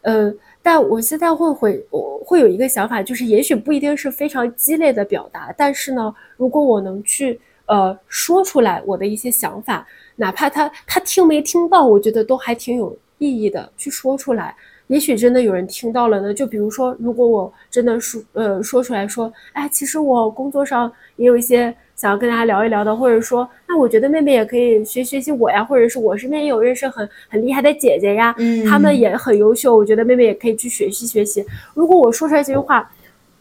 [0.01, 14.55] 呃，但我现在会会我会有一个想法，就是也许不一定是非常激烈的表达，但是呢，如果我能去呃说出来我的一些想法，哪怕他他听没听到，我觉得都还挺有意义的，去说出来。
[14.91, 16.33] 也许真的有人听到了呢。
[16.33, 31.45] 就比如说，如果我真的说呃说出来说，哎，其实我工作上也有一些想要跟大家聊一聊的，或者说，那我觉得妹妹也可以学学习我呀，或者是我身边也有认识很很厉害的姐姐呀，嗯她们也很优秀，我觉得妹妹也可以去学习学习。
[31.73, 32.91] 如果我说出来这句话，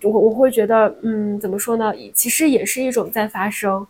[0.05, 1.93] 我我会觉得，嗯，怎么说呢？
[2.15, 3.85] 其实也是一种在发声。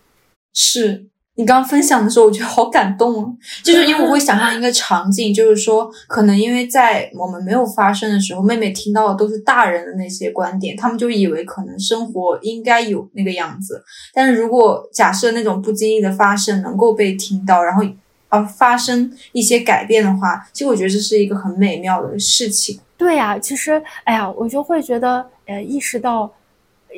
[0.54, 1.04] 是
[1.36, 3.30] 你刚刚分享的时候，我觉得好感动啊！
[3.64, 13.82] 就是因为我会想象一个 场景，就是说，可能因为在我们没有发生的时候，妹妹听到的都是大人的那些观点，他们就以为可能生活应该有那个样子。
[14.12, 17.82] 但是如果假设那种不经意的发生能够被听到，然后
[18.28, 22.78] 而发生一些改变的话，其实我觉得这是一个很美妙的事情。
[22.98, 26.30] 对呀、其实，哎呀，我就会觉得，呃，意识到，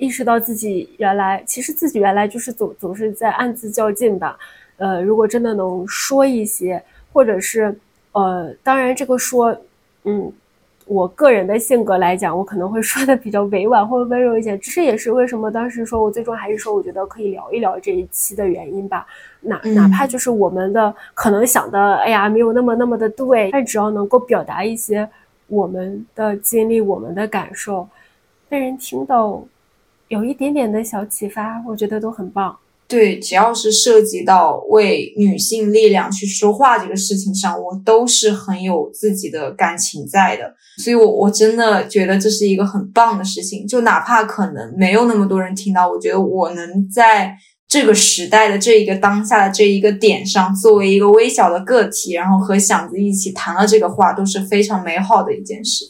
[0.01, 4.39] 意识到自己原来，其实自己原来就是总总是在暗自较劲吧。
[4.77, 6.83] 呃，如果真的能说一些，
[7.13, 7.75] 或者是，
[8.13, 9.57] 呃，当然这个说，
[10.05, 10.33] 嗯，
[10.87, 14.59] 我个人的性格来讲，我可能会说的比较委婉或者温柔一些。
[14.59, 19.07] 这也是为什么当时说我最终还是说，我觉得可以聊一聊这一期的原因吧。
[19.41, 25.09] 哪嗯哪怕就是我们的可能想的，哎呀，没有那么那么的对，但只要能够表达一些
[25.47, 27.89] 我们的经历、我们的感受，
[28.49, 29.43] 被人听到，
[30.13, 32.55] 有一点点的小启发，我觉得都很棒。
[32.87, 40.55] 对，只要是涉及到为女性力量去说话这个事情上，我都是很有自己的感情在的。
[40.77, 43.67] 所以我，我真的觉得这是一个很棒的事情。
[43.67, 47.35] 就哪怕可能没有那么多人听到，我觉得我能在
[47.67, 55.87] 这个时代的这一个当下的这一个点上，作为一个微小的个体，然后和响子一起谈了这个话，都是非常美好的一件事。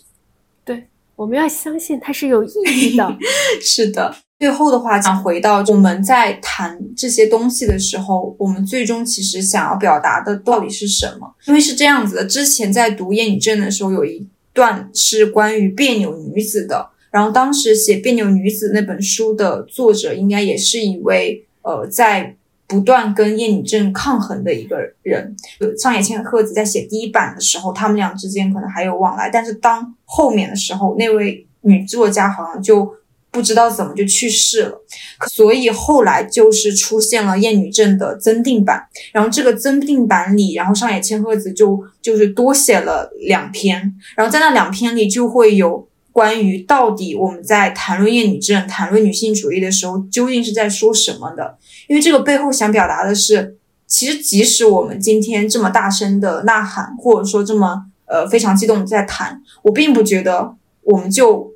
[1.17, 3.17] 我们要相信它是有意义的。
[3.61, 11.35] 是的，最后的话，想回到我们在谈这些东西的时候，我们最终其实想要表达的到底是什么？
[11.47, 22.37] 因为是这样子的，之前在读《厌女症》的时候，有一段是关于别扭女子的，然后当时写《别扭女子》那本书的作者，应该也是一位呃在。
[22.73, 25.37] 不断跟厌女症抗衡的一个人，
[25.79, 32.91] 上野千鹤子在写第一版的时候，他们俩之间可能还有往来，但是当后面的时候，那位女作家好像就
[33.31, 34.81] 不知道怎么就去世了，
[35.29, 51.59] 所以后来就是出现了厌女症的增订版，然后这个增订版里，然后上野千鹤子就就是多写了两篇，然后在那两篇里就会有关于到底我们在谈论厌女症、谈论女性主义的时候，究竟是在说什么的。
[51.89, 53.57] 因为这个背后想表达的是，
[53.87, 61.53] 其实即使我们今天这么大声的呐喊，或者说这么呃非常激动的在谈，我并不觉得我们就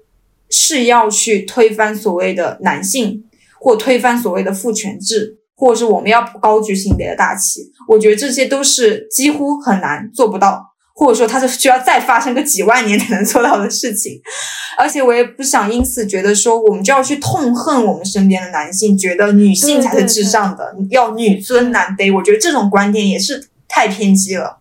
[0.49, 3.25] 是要去推翻所谓的男性，
[3.61, 7.73] 或推翻所谓的父权制，或者是我们要高举性别的大旗。
[7.89, 10.76] 我觉得这些都是几乎很难做不到。
[10.99, 14.19] 或者说它是需要再发生个几万年才能做到的事情，
[14.79, 22.13] 而且我也不想因此觉得说我们就要去痛恨我们身边的男性，觉得女性才是至上的，要女尊男卑。
[22.15, 24.59] 我觉得这种观点也是太偏激了。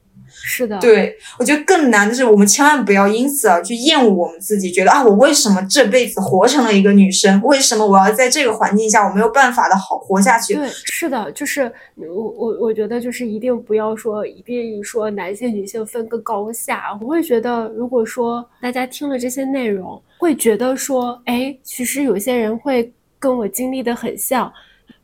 [0.47, 7.41] 是的，对，我觉得更难的是，我们千万不要因此而去厌恶我们自己，觉得啊，我为什么这辈子活成了一个女生？
[7.41, 10.53] 为什么我要在这个环境下我没有办法的好活下去？
[10.53, 11.63] 对，是的，就是
[11.95, 16.95] 我我我觉得就是一定不要说一定说男性女性分个高下。
[17.01, 24.53] 我会觉得，如果说大家听了这些内容，会觉得说，哎，其实有些人会跟我经历的很像，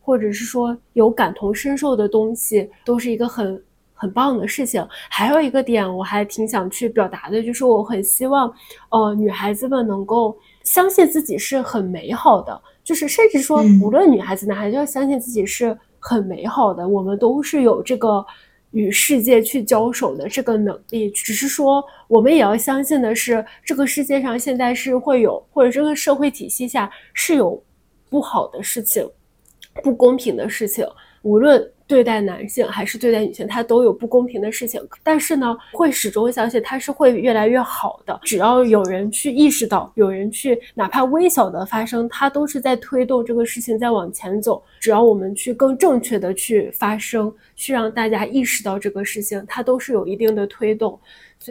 [0.02, 3.60] 或者是说有感同身受的东西，都是一个很。
[4.02, 8.52] 很棒的事情，还有一个点我还挺想去表达的，就是我很希望，
[8.90, 13.80] 呃，女孩子们能够相信自己是很美好的，就是甚至说，嗯。
[13.80, 18.26] 无论女孩子男孩子，要相信自己是很美好的，我们都是有这个
[18.72, 27.62] 与世界去交手的这个能力，只是说我们也要相信的是，这个世界上现在是会有，或者这个社会体系下是有
[28.10, 29.08] 不好的事情、
[29.84, 30.88] 不公平的事情，
[31.22, 31.72] 无论。
[31.88, 34.82] 对待男性还是对待女性，它都有不公平的事情。
[35.04, 38.18] 但是呢，会始终相信它是会越来越好的。
[38.24, 44.64] 只要有人去意识到，有人去哪怕微小的发生，它都是在推动这个事情在往前走。
[44.80, 50.98] 只要我们去更正确的去发声，去让大家意识到这个事情，它都是有一定的推动。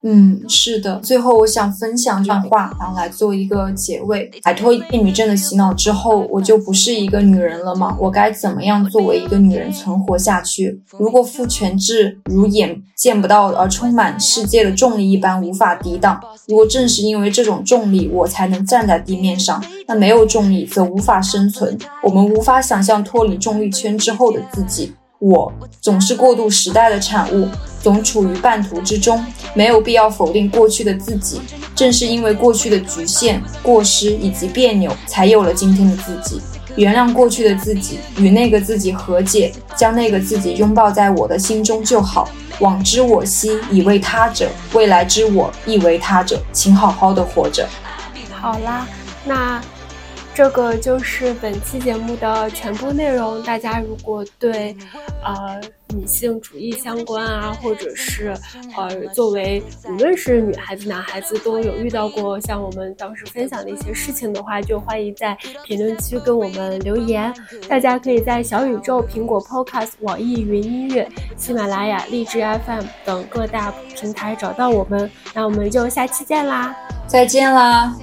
[0.02, 1.00] 嗯，是的。
[1.00, 4.30] 最后，我想分享这段话，然后来做一个结尾。
[4.42, 7.96] 摆脱厌女症的洗脑之后，我就不是一个女人了吗？
[7.98, 10.80] 我该怎么样作为一个女人存活下去？
[10.98, 21.76] 如果父权制如眼见不到而充满世界的重力一般无法抵挡，如果正是因为这种重力，我才能站在地面上，那没有重力则无法生存。
[22.02, 24.92] 我们无法想象脱离重力圈之后的自己。
[25.20, 25.52] 我
[25.82, 27.46] 总是过渡时代的产物，
[27.82, 29.22] 总处于半途之中，
[29.54, 31.42] 没有必要否定过去的自己。
[31.74, 36.40] 正是因为过去的局限、过失以及别扭，才有了今天的自己。
[36.74, 42.26] 原谅过去的自己，与那个自己和解，将那个自己拥抱在我的心中就好。
[42.60, 46.40] 往之我兮，以为他者；未来之我，亦为他者。
[46.50, 47.68] 请好好的活着。
[48.32, 48.86] 好啦，
[49.26, 49.60] 那。
[50.34, 53.42] 这个就是本期节目的全部内容。
[53.42, 54.74] 大家如果对
[55.22, 55.60] 呃
[55.94, 58.34] 女性主义相关啊，或者是
[58.76, 67.32] 呃作为无论是女孩子男孩子都有遇到过像我们当时分享的一些事情的话，就欢迎在评论区跟我们留言。
[67.68, 75.10] 大家可以在小宇宙、苹果 Podcast、网易云音乐、喜马拉雅、荔枝 FM 等各大平台找到我们。
[75.34, 76.74] 那我们就下期见啦！
[77.06, 77.94] 再见啦！